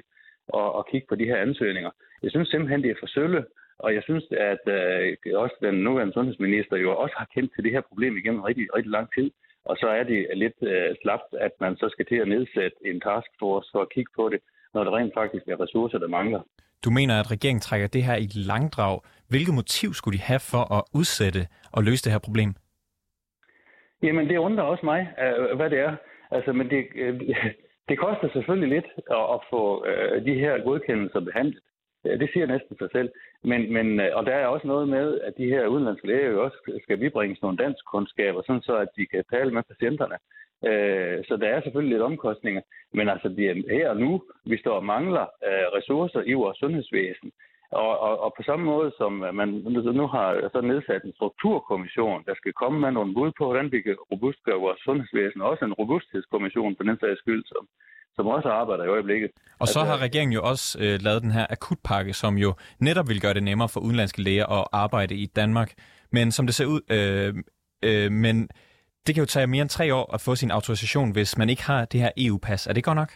at, 0.60 0.68
at 0.78 0.86
kigge 0.90 1.06
på 1.08 1.14
de 1.14 1.24
her 1.30 1.36
ansøgninger. 1.36 1.90
Jeg 2.22 2.30
synes 2.30 2.48
simpelthen, 2.48 2.82
det 2.82 2.90
er 2.90 3.00
for 3.00 3.06
sølle, 3.06 3.44
og 3.78 3.94
jeg 3.94 4.02
synes, 4.02 4.24
at 4.30 4.64
øh, 4.78 5.16
også 5.34 5.56
den 5.62 5.74
nuværende 5.74 6.12
sundhedsminister 6.14 6.76
jo 6.76 6.96
også 6.96 7.14
har 7.18 7.28
kendt 7.34 7.54
til 7.54 7.64
det 7.64 7.72
her 7.72 7.80
problem 7.80 8.16
igennem 8.16 8.42
rigtig, 8.42 8.66
rigtig 8.76 8.90
lang 8.90 9.08
tid. 9.14 9.30
Og 9.64 9.76
så 9.76 9.86
er 9.88 10.02
det 10.02 10.26
lidt 10.34 10.58
øh, 10.62 10.94
slapt, 11.02 11.34
at 11.40 11.52
man 11.60 11.76
så 11.76 11.88
skal 11.88 12.06
til 12.06 12.16
at 12.16 12.28
nedsætte 12.28 12.76
en 12.84 13.00
taskforce 13.00 13.68
for 13.72 13.80
at 13.82 13.92
kigge 13.94 14.12
på 14.16 14.28
det, 14.28 14.40
når 14.74 14.84
der 14.84 14.96
rent 14.96 15.14
faktisk 15.14 15.48
er 15.48 15.60
ressourcer, 15.60 15.98
der 15.98 16.08
mangler. 16.08 16.40
Du 16.86 16.90
mener, 16.90 17.14
at 17.20 17.30
regeringen 17.30 17.60
trækker 17.60 17.88
det 17.88 18.02
her 18.02 18.16
i 18.16 18.28
langdrag. 18.50 18.94
Hvilket 19.28 19.54
motiv 19.54 19.88
skulle 19.94 20.18
de 20.18 20.22
have 20.22 20.42
for 20.52 20.64
at 20.76 20.82
udsætte 20.98 21.42
og 21.72 21.80
løse 21.88 22.04
det 22.04 22.12
her 22.12 22.18
problem? 22.26 22.50
Jamen, 24.02 24.28
det 24.28 24.36
undrer 24.36 24.64
også 24.64 24.84
mig, 24.86 25.00
øh, 25.24 25.56
hvad 25.56 25.70
det 25.70 25.78
er. 25.78 25.96
Altså, 26.30 26.52
men 26.52 26.70
det, 26.70 26.80
øh, 26.94 27.20
det 27.88 27.98
koster 27.98 28.28
selvfølgelig 28.32 28.70
lidt 28.76 28.88
at 29.34 29.40
få 29.50 29.86
øh, 29.90 30.24
de 30.24 30.34
her 30.42 30.64
godkendelser 30.64 31.20
behandlet. 31.20 31.62
Det 32.04 32.28
siger 32.32 32.46
næsten 32.46 32.76
sig 32.78 32.88
selv. 32.92 33.10
Men, 33.44 33.72
men, 33.72 34.00
og 34.00 34.26
der 34.26 34.34
er 34.34 34.46
også 34.46 34.66
noget 34.66 34.88
med, 34.88 35.20
at 35.20 35.32
de 35.38 35.46
her 35.54 35.66
udenlandske 35.66 36.06
læger 36.06 36.30
jo 36.30 36.44
også 36.44 36.58
skal 36.82 36.98
bibringes 36.98 37.42
nogle 37.42 37.56
dansk 37.56 37.84
kundskaber, 37.92 38.42
sådan 38.46 38.62
så 38.62 38.76
at 38.76 38.88
de 38.96 39.06
kan 39.06 39.24
tale 39.30 39.50
med 39.50 39.62
patienterne. 39.62 40.16
Så 41.28 41.38
der 41.40 41.48
er 41.48 41.60
selvfølgelig 41.60 41.92
lidt 41.92 42.08
omkostninger. 42.10 42.62
Men 42.94 43.08
altså, 43.08 43.28
det 43.28 43.44
er 43.50 43.54
her 43.70 43.90
og 43.90 43.96
nu, 43.96 44.22
vi 44.44 44.58
står 44.58 44.74
og 44.76 44.84
mangler 44.84 45.26
ressourcer 45.76 46.22
i 46.22 46.32
vores 46.32 46.58
sundhedsvæsen. 46.58 47.32
Og, 47.70 48.00
og, 48.06 48.14
og 48.24 48.34
på 48.36 48.42
samme 48.42 48.64
måde 48.64 48.92
som 48.98 49.12
man 49.40 49.48
nu 50.00 50.06
har 50.06 50.28
så 50.52 50.60
nedsat 50.60 51.02
en 51.04 51.14
strukturkommission, 51.18 52.24
der 52.28 52.34
skal 52.36 52.52
komme 52.52 52.78
med 52.80 52.90
nogle 52.92 53.14
bud 53.14 53.30
på, 53.38 53.44
hvordan 53.44 53.72
vi 53.72 53.80
kan 53.82 53.96
robustgøre 54.12 54.60
vores 54.66 54.80
sundhedsvæsen, 54.86 55.40
også 55.42 55.64
en 55.64 55.72
robusthedskommission 55.72 56.76
på 56.76 56.82
den 56.82 56.96
sags 57.00 57.18
skyld, 57.18 57.44
som, 57.46 57.68
som 58.16 58.26
også 58.26 58.48
arbejder 58.48 58.84
i 58.84 58.88
øjeblikket. 58.88 59.30
Og 59.60 59.68
så 59.68 59.80
altså- 59.80 59.90
har 59.90 60.02
regeringen 60.06 60.32
jo 60.32 60.42
også 60.42 60.78
øh, 60.84 60.94
lavet 61.06 61.22
den 61.22 61.30
her 61.30 61.46
akutpakke, 61.50 62.12
som 62.12 62.38
jo 62.38 62.54
netop 62.80 63.08
vil 63.08 63.20
gøre 63.20 63.34
det 63.34 63.42
nemmere 63.42 63.68
for 63.68 63.80
udenlandske 63.80 64.22
læger 64.22 64.46
at 64.58 64.64
arbejde 64.72 65.14
i 65.14 65.26
Danmark. 65.26 65.70
Men 66.12 66.32
som 66.32 66.46
det 66.46 66.54
ser 66.54 66.66
ud, 66.66 66.80
øh, 66.96 67.30
øh, 67.88 68.12
men 68.12 68.48
det 69.06 69.14
kan 69.14 69.22
jo 69.22 69.26
tage 69.26 69.46
mere 69.46 69.62
end 69.62 69.70
tre 69.78 69.94
år 69.94 70.14
at 70.14 70.20
få 70.26 70.34
sin 70.34 70.50
autorisation, 70.50 71.12
hvis 71.12 71.38
man 71.38 71.48
ikke 71.48 71.64
har 71.70 71.84
det 71.84 72.00
her 72.00 72.10
EU-pas. 72.16 72.66
Er 72.66 72.72
det 72.72 72.84
godt 72.84 72.96
nok? 73.02 73.12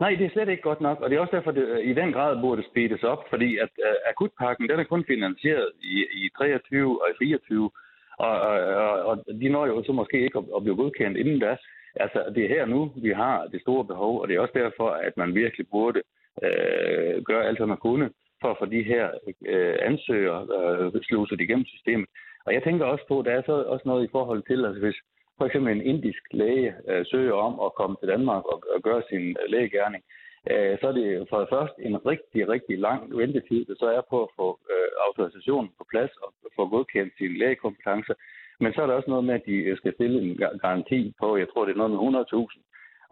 Nej, 0.00 0.10
det 0.18 0.26
er 0.26 0.30
slet 0.30 0.48
ikke 0.48 0.62
godt 0.62 0.80
nok, 0.80 1.00
og 1.00 1.10
det 1.10 1.16
er 1.16 1.20
også 1.20 1.36
derfor, 1.36 1.50
det 1.50 1.64
øh, 1.68 1.90
i 1.90 1.92
den 2.00 2.12
grad 2.12 2.40
burde 2.40 2.62
speedes 2.70 3.02
op, 3.02 3.22
fordi 3.30 3.58
at 3.58 3.72
uh, 3.88 4.10
akutpakken, 4.10 4.68
den 4.68 4.80
er 4.80 4.84
kun 4.84 5.04
finansieret 5.06 5.68
i, 5.82 5.96
i 6.20 6.30
23 6.38 7.02
og 7.02 7.08
i 7.10 7.14
24, 7.18 7.70
og, 8.18 8.40
og, 8.40 8.94
og 9.08 9.24
de 9.40 9.48
når 9.48 9.66
jo 9.66 9.82
så 9.86 9.92
måske 9.92 10.24
ikke 10.24 10.38
at, 10.38 10.44
at 10.56 10.62
blive 10.62 10.76
godkendt 10.76 11.16
inden 11.18 11.40
da. 11.40 11.56
Altså, 12.00 12.32
det 12.34 12.44
er 12.44 12.48
her 12.48 12.66
nu, 12.66 12.92
vi 12.96 13.12
har 13.12 13.46
det 13.52 13.60
store 13.60 13.84
behov, 13.84 14.20
og 14.20 14.28
det 14.28 14.36
er 14.36 14.40
også 14.40 14.58
derfor, 14.62 14.88
at 14.90 15.16
man 15.16 15.34
virkelig 15.34 15.66
burde 15.70 16.00
øh, 16.42 17.22
gøre 17.24 17.46
alt, 17.46 17.58
hvad 17.58 17.66
man 17.66 17.84
kunne, 17.86 18.10
for 18.40 18.50
at 18.50 18.56
få 18.60 18.66
de 18.66 18.82
her 18.82 19.06
øh, 19.46 19.76
ansøgere 19.80 20.40
øh, 20.56 21.02
sluset 21.02 21.40
igennem 21.40 21.66
systemet. 21.66 22.08
Og 22.46 22.54
jeg 22.54 22.62
tænker 22.62 22.84
også 22.84 23.04
på, 23.08 23.18
at 23.18 23.24
der 23.24 23.32
er 23.32 23.42
så 23.46 23.52
også 23.52 23.84
noget 23.88 24.04
i 24.04 24.12
forhold 24.16 24.42
til, 24.42 24.64
altså 24.66 24.80
hvis, 24.80 24.98
for 25.38 25.44
eksempel 25.46 25.72
en 25.72 25.86
indisk 25.92 26.22
læge 26.30 26.74
øh, 26.88 27.06
søger 27.10 27.36
om 27.46 27.54
at 27.66 27.74
komme 27.74 27.96
til 28.00 28.08
Danmark 28.08 28.44
og, 28.52 28.62
og 28.74 28.82
gøre 28.82 29.02
sin 29.10 29.24
øh, 29.40 29.46
lægegærning, 29.54 30.02
øh, 30.50 30.78
så 30.80 30.84
er 30.88 30.92
det 30.92 31.26
for 31.30 31.38
det 31.40 31.48
første 31.54 31.78
en 31.82 32.06
rigtig, 32.06 32.48
rigtig 32.48 32.78
lang 32.78 33.00
ventetid, 33.20 33.64
der 33.64 33.74
så 33.78 33.86
er 33.98 34.02
på 34.10 34.22
at 34.22 34.30
få 34.36 34.48
øh, 34.72 34.90
autorisationen 35.06 35.70
på 35.78 35.84
plads 35.92 36.12
og 36.24 36.28
få 36.56 36.68
godkendt 36.68 37.12
sine 37.18 37.38
lægekompetencer. 37.38 38.14
Men 38.60 38.72
så 38.72 38.82
er 38.82 38.86
der 38.86 38.94
også 38.94 39.10
noget 39.10 39.24
med, 39.24 39.34
at 39.34 39.46
de 39.46 39.56
øh, 39.68 39.76
skal 39.76 39.94
stille 39.94 40.18
en 40.22 40.36
garanti 40.64 41.14
på, 41.20 41.36
jeg 41.36 41.48
tror, 41.48 41.64
det 41.64 41.72
er 41.72 41.82
noget 41.82 41.92
med 41.92 42.22
100.000. 42.24 42.62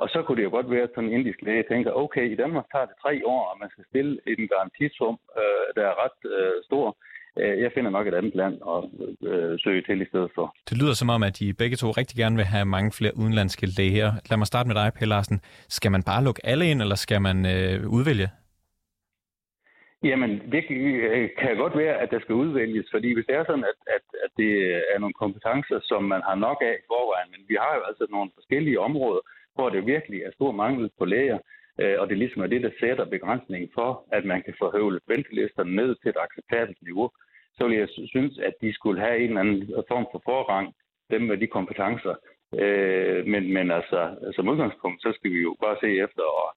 Og 0.02 0.08
så 0.08 0.22
kunne 0.22 0.36
det 0.36 0.44
jo 0.44 0.56
godt 0.56 0.70
være, 0.70 0.82
at 0.82 0.94
sådan 0.94 1.08
en 1.08 1.16
indisk 1.18 1.42
læge 1.42 1.64
tænker, 1.68 1.92
okay, 1.92 2.30
i 2.30 2.34
Danmark 2.42 2.66
tager 2.72 2.86
det 2.86 2.96
tre 3.02 3.22
år, 3.26 3.42
og 3.50 3.56
man 3.60 3.70
skal 3.70 3.84
stille 3.90 4.14
en 4.26 4.48
garantisum, 4.48 5.18
øh, 5.40 5.66
der 5.76 5.84
er 5.90 5.94
ret 6.04 6.20
øh, 6.36 6.62
stor 6.68 6.96
øh, 7.40 7.60
jeg 7.62 7.70
finder 7.74 7.90
nok 7.90 8.06
et 8.06 8.14
andet 8.14 8.34
land 8.34 8.54
at 8.74 8.82
øh, 9.30 9.58
søge 9.64 9.82
til 9.82 10.02
i 10.02 10.08
stedet 10.10 10.30
for. 10.34 10.54
Det 10.68 10.78
lyder 10.80 10.94
som 10.94 11.10
om, 11.10 11.22
at 11.22 11.38
de 11.38 11.54
begge 11.62 11.76
to 11.76 11.90
rigtig 11.90 12.16
gerne 12.22 12.36
vil 12.36 12.44
have 12.44 12.64
mange 12.64 12.92
flere 12.98 13.16
udenlandske 13.16 13.66
læger. 13.78 14.10
Lad 14.30 14.38
mig 14.38 14.46
starte 14.46 14.68
med 14.68 14.76
dig, 14.80 14.92
Per 14.98 15.06
Larsen. 15.06 15.40
Skal 15.68 15.90
man 15.90 16.02
bare 16.02 16.24
lukke 16.24 16.46
alle 16.46 16.64
ind, 16.70 16.80
eller 16.82 16.94
skal 16.94 17.20
man 17.22 17.38
øh, 17.54 17.76
udvælge? 17.96 18.28
Jamen, 20.10 20.30
det 20.54 20.62
kan 21.40 21.56
godt 21.56 21.76
være, 21.82 21.96
at 22.02 22.10
der 22.10 22.20
skal 22.20 22.34
udvælges, 22.34 22.86
fordi 22.94 23.08
hvis 23.14 23.26
det 23.28 23.34
er 23.36 23.44
sådan, 23.46 23.66
at, 23.72 23.78
at, 23.96 24.04
at 24.24 24.30
det 24.36 24.52
er 24.94 24.98
nogle 24.98 25.20
kompetencer, 25.22 25.78
som 25.90 26.02
man 26.04 26.22
har 26.28 26.36
nok 26.46 26.58
af 26.68 26.74
i 26.80 26.86
forvejen, 26.92 27.30
men 27.34 27.42
vi 27.50 27.56
har 27.62 27.72
jo 27.78 27.82
altså 27.88 28.06
nogle 28.10 28.30
forskellige 28.34 28.80
områder, 28.88 29.22
hvor 29.54 29.68
det 29.70 29.86
virkelig 29.94 30.20
er 30.22 30.32
stor 30.38 30.52
mangel 30.52 30.90
på 30.98 31.04
læger, 31.04 31.38
øh, 31.38 31.63
Øh, 31.82 31.96
og 32.00 32.08
det 32.08 32.18
ligesom 32.18 32.42
er 32.42 32.46
det, 32.46 32.62
der 32.62 32.78
sætter 32.80 33.04
begrænsningen 33.04 33.70
for, 33.74 33.90
at 34.12 34.24
man 34.24 34.42
kan 34.42 34.54
forhøvle 34.58 35.00
ventelisterne 35.08 35.76
ned 35.76 35.90
til 35.94 36.08
et 36.08 36.22
acceptabelt 36.26 36.78
niveau, 36.82 37.10
så 37.56 37.68
vil 37.68 37.78
jeg 37.78 37.88
synes, 38.14 38.38
at 38.38 38.54
de 38.60 38.74
skulle 38.74 39.00
have 39.00 39.18
en 39.18 39.28
eller 39.28 39.40
anden 39.40 39.84
form 39.92 40.06
for 40.12 40.22
forrang, 40.24 40.74
dem 41.10 41.22
med 41.22 41.36
de 41.38 41.46
kompetencer. 41.46 42.14
Øh, 42.62 43.26
men, 43.32 43.52
men 43.56 43.70
altså, 43.70 44.00
som 44.36 44.48
udgangspunkt, 44.48 45.02
så 45.02 45.12
skal 45.16 45.30
vi 45.30 45.40
jo 45.48 45.56
bare 45.64 45.76
se 45.80 45.90
efter 46.06 46.24
at 46.42 46.48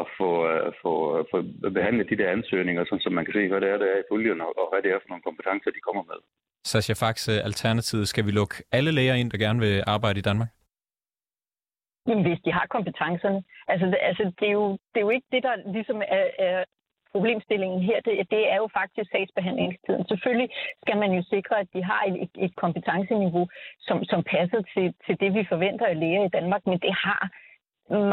at 0.00 0.06
få, 0.18 0.30
øh, 0.52 0.72
få, 0.82 0.92
få 1.30 1.38
behandlet 1.78 2.10
de 2.10 2.16
der 2.20 2.28
ansøgninger, 2.36 2.84
sådan, 2.84 3.00
så 3.00 3.10
man 3.10 3.24
kan 3.24 3.34
se, 3.34 3.48
hvad 3.48 3.60
det 3.60 3.68
er, 3.72 3.78
der 3.78 3.88
er 3.94 3.98
i 4.00 4.08
puljen, 4.10 4.40
og, 4.40 4.50
og 4.60 4.66
hvad 4.70 4.80
det 4.82 4.90
er 4.90 4.98
for 5.02 5.08
nogle 5.08 5.26
kompetencer, 5.28 5.70
de 5.70 5.86
kommer 5.88 6.02
med. 6.10 6.18
Sascha 6.70 6.94
Faxe, 7.02 7.32
Alternativet, 7.48 8.08
skal 8.08 8.26
vi 8.26 8.30
lukke 8.30 8.56
alle 8.72 8.90
læger 8.98 9.14
ind, 9.14 9.30
der 9.30 9.38
gerne 9.38 9.60
vil 9.60 9.82
arbejde 9.86 10.18
i 10.18 10.26
Danmark? 10.30 10.50
Jamen, 12.08 12.24
hvis 12.26 12.40
de 12.44 12.52
har 12.52 12.66
kompetencerne. 12.66 13.42
Altså, 13.68 13.86
det, 13.86 13.98
altså, 14.00 14.24
det, 14.40 14.48
er, 14.48 14.52
jo, 14.52 14.70
det 14.70 14.98
er 14.98 15.06
jo 15.08 15.10
ikke 15.10 15.26
det, 15.32 15.42
der 15.42 15.72
ligesom 15.76 16.02
er, 16.18 16.26
er 16.38 16.64
problemstillingen 17.12 17.80
her. 17.88 17.98
Det, 18.06 18.30
det 18.34 18.42
er 18.52 18.56
jo 18.62 18.68
faktisk 18.78 19.10
sagsbehandlingstiden. 19.10 20.04
Selvfølgelig 20.08 20.50
skal 20.82 20.96
man 21.02 21.10
jo 21.18 21.22
sikre, 21.34 21.60
at 21.60 21.68
de 21.74 21.84
har 21.90 22.02
et, 22.08 22.30
et 22.46 22.54
kompetenceniveau, 22.56 23.44
som, 23.86 24.04
som 24.10 24.20
passer 24.34 24.60
til, 24.74 24.86
til 25.06 25.14
det, 25.20 25.30
vi 25.34 25.50
forventer 25.52 25.86
af 25.86 26.00
læger 26.00 26.24
i 26.24 26.34
Danmark, 26.36 26.62
men 26.66 26.78
det 26.86 26.94
har 27.06 27.22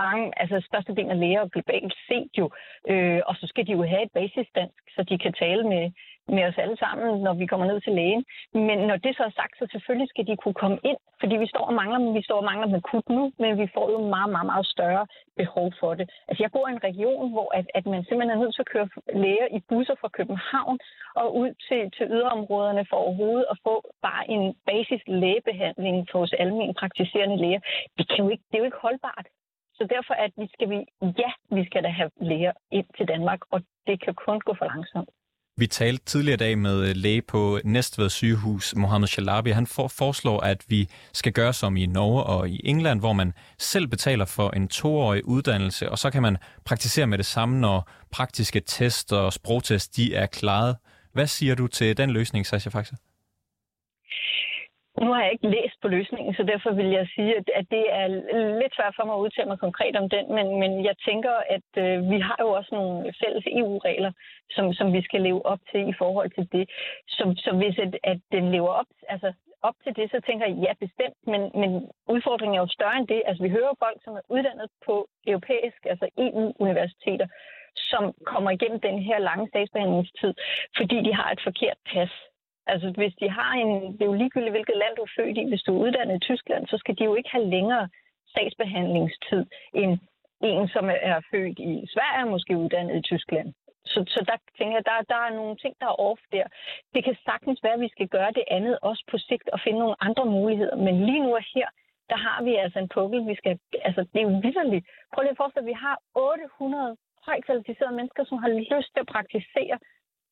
mange, 0.02 0.26
altså 0.42 0.58
størstedelen 0.70 1.12
af 1.12 1.20
læger 1.20 1.48
globalt 1.48 1.94
set 2.08 2.32
jo, 2.38 2.46
øh, 2.92 3.22
og 3.26 3.36
så 3.36 3.46
skal 3.48 3.68
de 3.68 3.72
jo 3.72 3.84
have 3.84 4.04
et 4.04 4.12
basisdansk, 4.14 4.84
så 4.96 5.04
de 5.10 5.18
kan 5.18 5.34
tale 5.34 5.64
med, 5.74 5.92
med 6.28 6.44
os 6.50 6.58
alle 6.58 6.78
sammen, 6.78 7.22
når 7.26 7.34
vi 7.34 7.46
kommer 7.46 7.66
ned 7.66 7.82
til 7.82 7.94
lægen. 7.94 8.24
Men 8.54 8.78
når 8.90 8.98
det 9.06 9.18
så 9.18 9.24
er 9.24 9.34
sagt, 9.42 9.54
så 9.60 9.66
selvfølgelig 9.72 10.10
skal 10.10 10.28
de 10.28 10.36
kunne 10.38 10.60
komme 10.64 10.80
ind, 10.84 10.98
fordi 11.20 11.36
vi 11.44 11.48
står 11.48 11.66
og 11.70 11.74
mangler 11.74 12.00
dem. 12.00 12.14
Vi 12.14 12.24
står 12.28 12.38
og 12.38 12.44
mangler 12.50 12.68
dem 12.68 12.76
akut 12.76 13.10
nu, 13.10 13.32
men 13.40 13.52
vi 13.62 13.68
får 13.76 13.92
jo 13.92 14.00
meget, 14.16 14.32
meget, 14.36 14.48
meget 14.54 14.68
større 14.76 15.06
behov 15.42 15.68
for 15.80 15.92
det. 16.00 16.06
Altså 16.28 16.44
jeg 16.44 16.52
bor 16.52 16.68
i 16.68 16.72
en 16.72 16.84
region, 16.90 17.32
hvor 17.32 17.50
at, 17.60 17.66
at 17.78 17.86
man 17.86 18.04
simpelthen 18.04 18.36
er 18.38 18.42
nødt 18.44 18.56
til 18.56 18.66
at 18.66 18.72
køre 18.74 18.90
læger 19.24 19.48
i 19.58 19.60
busser 19.70 19.96
fra 20.02 20.10
København 20.18 20.80
og 21.16 21.28
ud 21.42 21.50
til, 21.68 21.82
til 21.96 22.06
yderområderne 22.16 22.86
for 22.90 22.98
overhovedet 22.98 23.46
at 23.52 23.58
få 23.68 23.76
bare 24.02 24.24
en 24.30 24.44
basis 24.66 25.02
lægebehandling 25.08 25.98
hos 26.14 26.22
os 26.22 26.34
almindelige 26.40 26.80
praktiserende 26.82 27.38
læger. 27.44 27.62
Det, 27.98 28.06
kan 28.10 28.18
jo 28.24 28.30
ikke, 28.30 28.44
det 28.48 28.56
er 28.56 28.62
jo 28.64 28.70
ikke 28.70 28.86
holdbart. 28.86 29.28
Så 29.74 29.88
derfor 29.96 30.14
at 30.14 30.32
vi 30.38 30.48
skal 30.54 30.70
vi, 30.70 30.80
ja, 31.24 31.32
vi 31.56 31.66
skal 31.66 31.84
da 31.84 31.90
have 31.90 32.12
læger 32.22 32.54
ind 32.72 32.88
til 32.98 33.08
Danmark, 33.08 33.42
og 33.52 33.62
det 33.88 34.04
kan 34.04 34.14
kun 34.14 34.40
gå 34.40 34.54
for 34.60 34.66
langsomt. 34.66 35.10
Vi 35.62 35.68
talte 35.68 36.06
tidligere 36.06 36.34
i 36.34 36.38
dag 36.38 36.58
med 36.58 36.90
øh, 36.90 36.96
læge 36.96 37.22
på 37.22 37.60
Næstved 37.64 38.10
sygehus, 38.10 38.76
Mohammed 38.76 39.08
Shalabi. 39.08 39.50
Han 39.50 39.68
for, 39.68 39.88
foreslår, 39.88 40.40
at 40.40 40.64
vi 40.68 40.90
skal 41.14 41.34
gøre 41.34 41.54
som 41.54 41.78
i 41.78 41.86
Norge 41.86 42.24
og 42.24 42.50
i 42.50 42.62
England, 42.64 43.00
hvor 43.00 43.14
man 43.14 43.34
selv 43.58 43.88
betaler 43.88 44.26
for 44.26 44.50
en 44.50 44.68
toårig 44.68 45.26
uddannelse, 45.26 45.90
og 45.90 46.00
så 46.00 46.10
kan 46.10 46.22
man 46.22 46.38
praktisere 46.66 47.08
med 47.08 47.18
det 47.18 47.26
samme, 47.26 47.60
når 47.60 47.90
praktiske 48.12 48.60
test 48.60 49.14
og 49.14 49.34
sprogtest 49.34 49.96
de 49.96 50.16
er 50.16 50.26
klaret. 50.26 50.76
Hvad 51.14 51.28
siger 51.28 51.56
du 51.56 51.68
til 51.68 51.98
den 51.98 52.10
løsning, 52.10 52.46
Sasha 52.46 52.70
Faxe? 52.70 52.96
Nu 55.02 55.08
har 55.14 55.22
jeg 55.24 55.32
ikke 55.32 55.54
læst 55.56 55.78
på 55.82 55.88
løsningen, 55.88 56.34
så 56.34 56.44
derfor 56.44 56.72
vil 56.72 56.90
jeg 57.00 57.08
sige, 57.16 57.36
at 57.60 57.66
det 57.76 57.86
er 58.00 58.08
lidt 58.62 58.76
svært 58.76 58.96
for 58.96 59.06
mig 59.06 59.16
at 59.16 59.24
udtale 59.26 59.48
mig 59.48 59.60
konkret 59.60 59.96
om 59.96 60.10
den, 60.10 60.26
men, 60.36 60.60
men 60.62 60.86
jeg 60.86 60.96
tænker, 61.08 61.36
at 61.56 61.70
øh, 61.84 62.10
vi 62.12 62.20
har 62.20 62.38
jo 62.40 62.50
også 62.60 62.72
nogle 62.76 63.14
fælles 63.22 63.46
EU-regler, 63.60 64.12
som, 64.56 64.74
som 64.74 64.94
vi 64.94 65.02
skal 65.02 65.22
leve 65.22 65.46
op 65.46 65.60
til 65.72 65.82
i 65.90 65.94
forhold 66.02 66.30
til 66.38 66.46
det. 66.52 66.70
Så, 67.08 67.24
så 67.38 67.52
hvis 67.60 67.80
at, 67.86 67.94
at 68.04 68.20
den 68.32 68.52
lever 68.52 68.72
op, 68.82 68.92
altså 69.10 69.34
op 69.62 69.76
til 69.84 69.96
det, 69.96 70.12
så 70.12 70.20
tænker 70.28 70.46
jeg, 70.48 70.58
ja, 70.66 70.74
bestemt, 70.86 71.20
men, 71.32 71.42
men 71.62 71.72
udfordringen 72.14 72.56
er 72.58 72.62
jo 72.62 72.78
større 72.78 72.98
end 72.98 73.08
det. 73.08 73.22
Altså, 73.26 73.44
vi 73.44 73.50
hører 73.50 73.82
folk, 73.84 73.98
som 74.04 74.14
er 74.14 74.26
uddannet 74.30 74.70
på 74.86 75.08
europæisk, 75.28 75.80
altså 75.86 76.08
EU-universiteter, 76.18 77.28
som 77.76 78.14
kommer 78.26 78.52
igennem 78.52 78.80
den 78.80 79.00
her 79.00 79.20
lange 79.20 79.50
sagsbehandlingstid, 79.54 80.34
fordi 80.78 80.98
de 81.08 81.14
har 81.14 81.32
et 81.32 81.42
forkert 81.44 81.78
pas. 81.94 82.12
Altså, 82.68 82.94
hvis 82.98 83.14
de 83.22 83.30
har 83.30 83.54
en... 83.54 83.94
Det 83.94 84.02
er 84.02 84.12
jo 84.12 84.22
ligegyldigt, 84.22 84.52
hvilket 84.52 84.78
land 84.78 84.96
du 84.96 85.02
er 85.02 85.16
født 85.18 85.38
i. 85.38 85.50
Hvis 85.50 85.64
du 85.64 85.72
er 85.76 85.84
uddannet 85.86 86.16
i 86.16 86.26
Tyskland, 86.30 86.68
så 86.68 86.78
skal 86.78 86.98
de 86.98 87.04
jo 87.04 87.16
ikke 87.16 87.30
have 87.30 87.46
længere 87.46 87.90
sagsbehandlingstid 88.34 89.46
end 89.74 90.00
en, 90.44 90.68
som 90.68 90.90
er 90.90 91.22
født 91.32 91.60
i 91.60 91.72
Sverige, 91.94 92.30
måske 92.30 92.58
uddannet 92.58 92.96
i 92.98 93.02
Tyskland. 93.02 93.54
Så, 93.86 94.00
så 94.08 94.20
der 94.30 94.38
tænker 94.58 94.76
jeg, 94.78 94.86
der, 94.86 95.14
der 95.14 95.20
er 95.28 95.34
nogle 95.40 95.56
ting, 95.56 95.74
der 95.82 95.88
er 95.88 96.02
off 96.10 96.22
der. 96.32 96.46
Det 96.94 97.04
kan 97.04 97.16
sagtens 97.26 97.60
være, 97.64 97.74
at 97.74 97.86
vi 97.86 97.90
skal 97.96 98.08
gøre 98.08 98.32
det 98.32 98.44
andet 98.48 98.80
også 98.82 99.04
på 99.12 99.18
sigt 99.18 99.50
og 99.50 99.60
finde 99.64 99.80
nogle 99.80 99.96
andre 100.08 100.26
muligheder. 100.26 100.76
Men 100.76 101.06
lige 101.06 101.24
nu 101.24 101.36
og 101.36 101.46
her, 101.56 101.68
der 102.10 102.18
har 102.28 102.44
vi 102.44 102.56
altså 102.56 102.80
en 102.80 102.90
pukkel. 102.96 103.28
Vi 103.28 103.36
skal, 103.36 103.60
altså, 103.88 104.02
det 104.14 104.20
er 104.20 104.28
jo 104.30 104.40
vidderligt. 104.46 104.86
Prøv 105.14 105.22
lige 105.22 105.36
at 105.36 105.38
forestille 105.38 105.66
at 105.66 105.72
vi 105.74 105.78
har 105.86 105.98
800 106.16 106.98
højt 107.26 107.46
kvalificerede 107.46 107.96
mennesker, 107.96 108.24
som 108.26 108.38
har 108.38 108.50
lyst 108.50 108.90
til 108.94 109.04
at 109.06 109.14
praktisere 109.16 109.78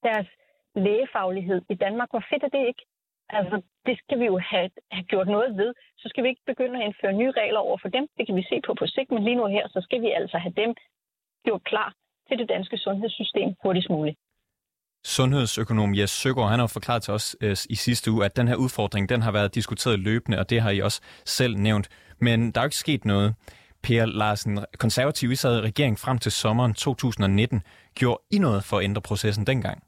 deres 0.04 0.28
lægefaglighed 0.76 1.62
i 1.70 1.76
Danmark. 1.76 2.10
Hvor 2.12 2.24
fedt 2.30 2.44
er 2.44 2.50
det 2.58 2.68
ikke? 2.68 2.84
Altså, 3.30 3.62
det 3.86 3.96
skal 4.04 4.20
vi 4.20 4.26
jo 4.26 4.38
have, 4.52 4.70
have 4.92 5.04
gjort 5.12 5.28
noget 5.28 5.58
ved. 5.58 5.74
Så 5.98 6.06
skal 6.10 6.24
vi 6.24 6.30
ikke 6.30 6.50
begynde 6.52 6.80
at 6.80 6.86
indføre 6.86 7.14
nye 7.14 7.32
regler 7.32 7.60
over 7.60 7.78
for 7.82 7.90
dem. 7.90 8.08
Det 8.18 8.26
kan 8.28 8.36
vi 8.36 8.44
se 8.50 8.62
på 8.66 8.74
på 8.80 8.86
sigt, 8.88 9.12
men 9.12 9.24
lige 9.24 9.36
nu 9.36 9.46
her, 9.46 9.68
så 9.68 9.80
skal 9.82 10.02
vi 10.02 10.10
altså 10.20 10.38
have 10.38 10.54
dem 10.62 10.76
gjort 11.46 11.64
klar 11.64 11.94
til 12.28 12.38
det 12.38 12.50
danske 12.50 12.78
sundhedssystem 12.78 13.50
hurtigst 13.64 13.90
muligt. 13.90 14.18
Sundhedsøkonom 15.04 15.96
Jes 15.96 16.10
Søgaard, 16.10 16.50
han 16.50 16.60
har 16.60 16.68
forklaret 16.68 17.04
til 17.04 17.14
os 17.14 17.36
øh, 17.42 17.58
i 17.70 17.76
sidste 17.76 18.12
uge, 18.12 18.26
at 18.26 18.36
den 18.36 18.48
her 18.48 18.56
udfordring, 18.56 19.10
den 19.10 19.22
har 19.22 19.32
været 19.32 19.56
diskuteret 19.56 20.00
løbende, 20.00 20.40
og 20.40 20.50
det 20.50 20.62
har 20.62 20.72
I 20.72 20.80
også 20.80 21.02
selv 21.26 21.58
nævnt. 21.58 21.90
Men 22.20 22.52
der 22.52 22.60
er 22.60 22.64
jo 22.64 22.68
ikke 22.68 22.76
sket 22.76 23.06
noget. 23.06 23.36
Per 23.84 24.06
Larsen, 24.06 24.60
konservativ, 24.80 25.32
I 25.32 25.36
sad 25.36 25.58
i 25.58 25.62
regering 25.62 26.00
frem 26.00 26.18
til 26.18 26.32
sommeren 26.32 26.74
2019. 26.74 27.62
Gjorde 27.96 28.22
I 28.32 28.38
noget 28.38 28.64
for 28.64 28.78
at 28.78 28.84
ændre 28.84 29.02
processen 29.02 29.48
dengang? 29.48 29.84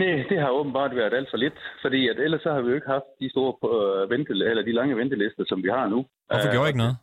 Nej, 0.00 0.14
det 0.30 0.38
har 0.40 0.50
åbenbart 0.50 0.96
været 0.96 1.14
alt 1.14 1.30
for 1.30 1.36
lidt, 1.36 1.58
fordi 1.82 2.08
at 2.08 2.18
ellers 2.24 2.42
så 2.42 2.50
har 2.52 2.60
vi 2.62 2.68
jo 2.68 2.74
ikke 2.74 2.94
haft 2.96 3.10
de 3.20 3.30
store 3.30 3.52
uh, 3.70 4.10
vente, 4.10 4.32
eller 4.50 4.62
de 4.68 4.78
lange 4.78 4.96
ventelister, 4.96 5.44
som 5.46 5.62
vi 5.62 5.68
har 5.68 5.86
nu. 5.94 5.98
Hvorfor 6.28 6.52
gjorde 6.54 6.68
I 6.68 6.72
ikke 6.72 6.84
noget? 6.84 6.96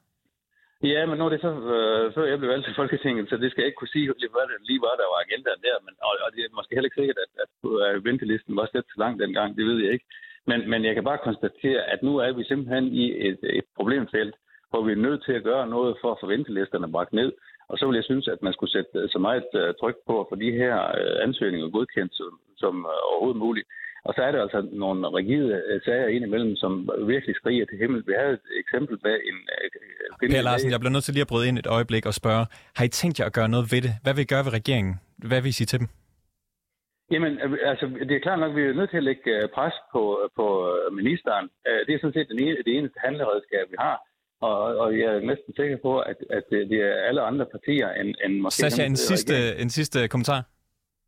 Ja, 0.93 1.01
men 1.05 1.15
nu 1.17 1.23
er 1.25 1.33
det 1.33 1.41
så, 1.47 1.51
uh, 1.75 2.05
før 2.15 2.25
jeg 2.31 2.37
blev 2.39 2.49
valgt 2.53 2.65
til 2.65 2.79
Folketinget, 2.81 3.29
så 3.29 3.35
det 3.37 3.49
skal 3.49 3.61
jeg 3.61 3.69
ikke 3.69 3.81
kunne 3.81 3.95
sige, 3.95 4.05
hvad 4.33 4.45
det 4.49 4.67
lige 4.69 4.85
var, 4.87 4.95
der 5.01 5.07
var 5.13 5.19
agendaen 5.25 5.61
der. 5.67 5.77
Men, 5.85 5.93
og, 6.07 6.13
og 6.25 6.29
det 6.33 6.41
er 6.41 6.57
måske 6.59 6.75
heller 6.75 6.89
ikke 6.89 7.01
sikkert, 7.01 7.19
at, 7.25 7.31
at 7.43 7.53
uh, 7.69 8.05
ventelisten 8.09 8.55
var 8.59 8.67
slet 8.67 8.87
så 8.93 8.97
lang 9.03 9.13
dengang, 9.23 9.49
det 9.57 9.65
ved 9.69 9.77
jeg 9.83 9.91
ikke. 9.95 10.07
Men, 10.49 10.59
men 10.71 10.79
jeg 10.87 10.93
kan 10.95 11.03
bare 11.09 11.25
konstatere, 11.27 11.81
at 11.93 11.99
nu 12.07 12.13
er 12.25 12.31
vi 12.37 12.43
simpelthen 12.43 12.85
i 13.03 13.05
et, 13.27 13.39
et 13.59 13.67
problemfelt, 13.77 14.35
hvor 14.69 14.81
vi 14.85 14.91
er 14.91 15.05
nødt 15.05 15.21
til 15.25 15.33
at 15.39 15.43
gøre 15.43 15.67
noget 15.75 15.93
for 16.01 16.11
at 16.11 16.17
få 16.21 16.27
ventelisterne 16.27 16.91
bragt 16.91 17.13
ned. 17.13 17.31
Og 17.71 17.75
så 17.77 17.83
vil 17.87 17.95
jeg 17.99 18.09
synes, 18.09 18.27
at 18.27 18.41
man 18.41 18.53
skulle 18.53 18.73
sætte 18.75 19.07
så 19.13 19.19
meget 19.27 19.45
tryk 19.81 19.97
på 20.07 20.13
at 20.21 20.27
få 20.29 20.35
de 20.35 20.51
her 20.61 20.75
ansøgninger 21.25 21.69
godkendt 21.69 22.13
som, 22.19 22.31
som 22.57 22.73
overhovedet 23.09 23.43
muligt. 23.45 23.67
Og 24.07 24.13
så 24.15 24.21
er 24.21 24.31
der 24.31 24.41
altså 24.41 24.61
nogle 24.83 25.07
rigide 25.19 25.61
sager 25.85 26.07
indimellem, 26.07 26.55
som 26.55 26.89
virkelig 27.13 27.35
skriger 27.35 27.65
til 27.65 27.77
himmel. 27.77 28.03
Vi 28.07 28.13
havde 28.21 28.33
et 28.33 28.47
eksempel 28.63 28.95
med 29.03 29.15
en... 29.29 29.37
Per 30.19 30.41
Larsen, 30.41 30.71
jeg 30.71 30.79
bliver 30.79 30.95
nødt 30.95 31.03
til 31.03 31.13
lige 31.13 31.27
at 31.27 31.31
bryde 31.33 31.47
ind 31.47 31.57
et 31.57 31.73
øjeblik 31.77 32.05
og 32.05 32.13
spørge, 32.13 32.45
har 32.77 32.85
I 32.85 32.87
tænkt 32.99 33.19
jer 33.19 33.25
at 33.25 33.37
gøre 33.39 33.49
noget 33.53 33.65
ved 33.73 33.81
det? 33.85 33.93
Hvad 34.03 34.13
vil 34.13 34.25
I 34.25 34.31
gøre 34.33 34.45
ved 34.45 34.53
regeringen? 34.59 34.93
Hvad 35.29 35.41
vil 35.41 35.49
I 35.49 35.57
sige 35.59 35.69
til 35.71 35.79
dem? 35.79 35.87
Jamen, 37.13 37.33
altså, 37.71 37.85
det 38.07 38.15
er 38.15 38.25
klart 38.25 38.39
nok, 38.39 38.51
at 38.51 38.57
vi 38.57 38.63
er 38.63 38.79
nødt 38.79 38.89
til 38.89 39.01
at 39.03 39.09
lægge 39.09 39.33
pres 39.55 39.75
på, 39.93 40.01
på 40.39 40.47
ministeren. 40.99 41.45
Det 41.85 41.91
er 41.93 41.99
sådan 42.01 42.17
set 42.17 42.27
det 42.67 42.73
eneste 42.77 42.99
handleredskab, 43.05 43.65
vi 43.73 43.77
har. 43.79 43.97
Og, 44.47 44.59
og 44.83 44.89
jeg 44.99 45.09
er 45.17 45.21
næsten 45.31 45.51
sikker 45.59 45.77
på, 45.87 45.99
at, 45.99 46.17
at 46.37 46.45
det 46.71 46.79
er 46.89 46.95
alle 47.07 47.21
andre 47.29 47.45
partier 47.55 47.89
end, 47.99 48.09
end 48.23 48.33
måske... 48.43 48.61
Sascha, 48.61 48.85
en 48.85 48.95
sidste, 48.95 49.35
en 49.63 49.69
sidste 49.69 50.07
kommentar. 50.07 50.41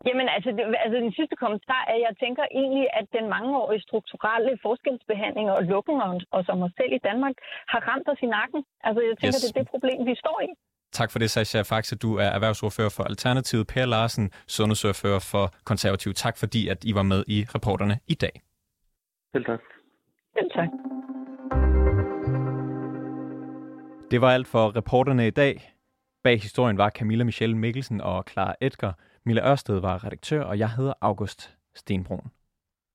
Jamen 0.08 0.28
altså, 0.36 0.50
det, 0.58 0.64
altså 0.84 0.98
den 1.06 1.14
sidste 1.20 1.36
kommentar 1.44 1.82
er, 1.92 1.96
at 1.98 2.02
jeg 2.08 2.14
tænker 2.24 2.44
egentlig, 2.62 2.88
at 3.00 3.08
den 3.18 3.26
mangeårige 3.36 3.82
strukturelle 3.88 4.52
forskelsbehandling 4.66 5.48
og 5.52 5.64
lukken 5.64 5.98
og 6.36 6.42
som 6.48 6.62
os 6.66 6.72
selv 6.80 6.94
i 7.00 7.02
Danmark 7.10 7.36
har 7.68 7.82
ramt 7.90 8.08
os 8.14 8.22
i 8.28 8.30
nakken. 8.38 8.62
Altså 8.88 9.00
jeg 9.08 9.16
tænker, 9.22 9.40
yes. 9.40 9.44
det 9.44 9.50
er 9.56 9.60
det 9.62 9.70
problem, 9.74 9.98
vi 10.10 10.16
står 10.24 10.38
i. 10.48 10.50
Tak 11.00 11.12
for 11.12 11.20
det, 11.20 11.30
Sascha 11.30 11.62
Faxe. 11.62 11.96
Du 11.98 12.10
er 12.18 12.30
erhvervsordfører 12.38 12.94
for 12.98 13.04
Alternativet. 13.04 13.68
Per 13.68 13.86
Larsen, 13.86 14.32
sundhedsordfører 14.48 15.22
for 15.32 15.46
Konservativ. 15.66 16.14
Tak 16.14 16.36
fordi, 16.38 16.62
at 16.68 16.80
I 16.90 16.92
var 16.96 17.04
med 17.04 17.24
i 17.28 17.46
reporterne 17.56 17.96
i 18.08 18.14
dag. 18.14 18.36
Selv 19.32 19.46
tak. 19.46 19.62
Selv 20.38 20.50
tak. 20.56 20.70
Det 24.12 24.22
var 24.22 24.32
alt 24.32 24.48
for 24.48 24.76
reporterne 24.76 25.28
i 25.28 25.32
dag. 25.32 25.74
Bag 26.24 26.42
historien 26.42 26.78
var 26.78 26.90
Camilla 26.90 27.24
Michelle 27.24 27.58
Mikkelsen 27.58 28.02
og 28.02 28.24
Clara 28.32 28.56
Edgar. 28.62 28.98
Mille 29.26 29.50
Ørsted 29.52 29.80
var 29.80 30.06
redaktør, 30.06 30.44
og 30.44 30.60
jeg 30.60 30.72
hedder 30.72 30.94
August 31.02 31.56
Stenbrun. 31.76 32.32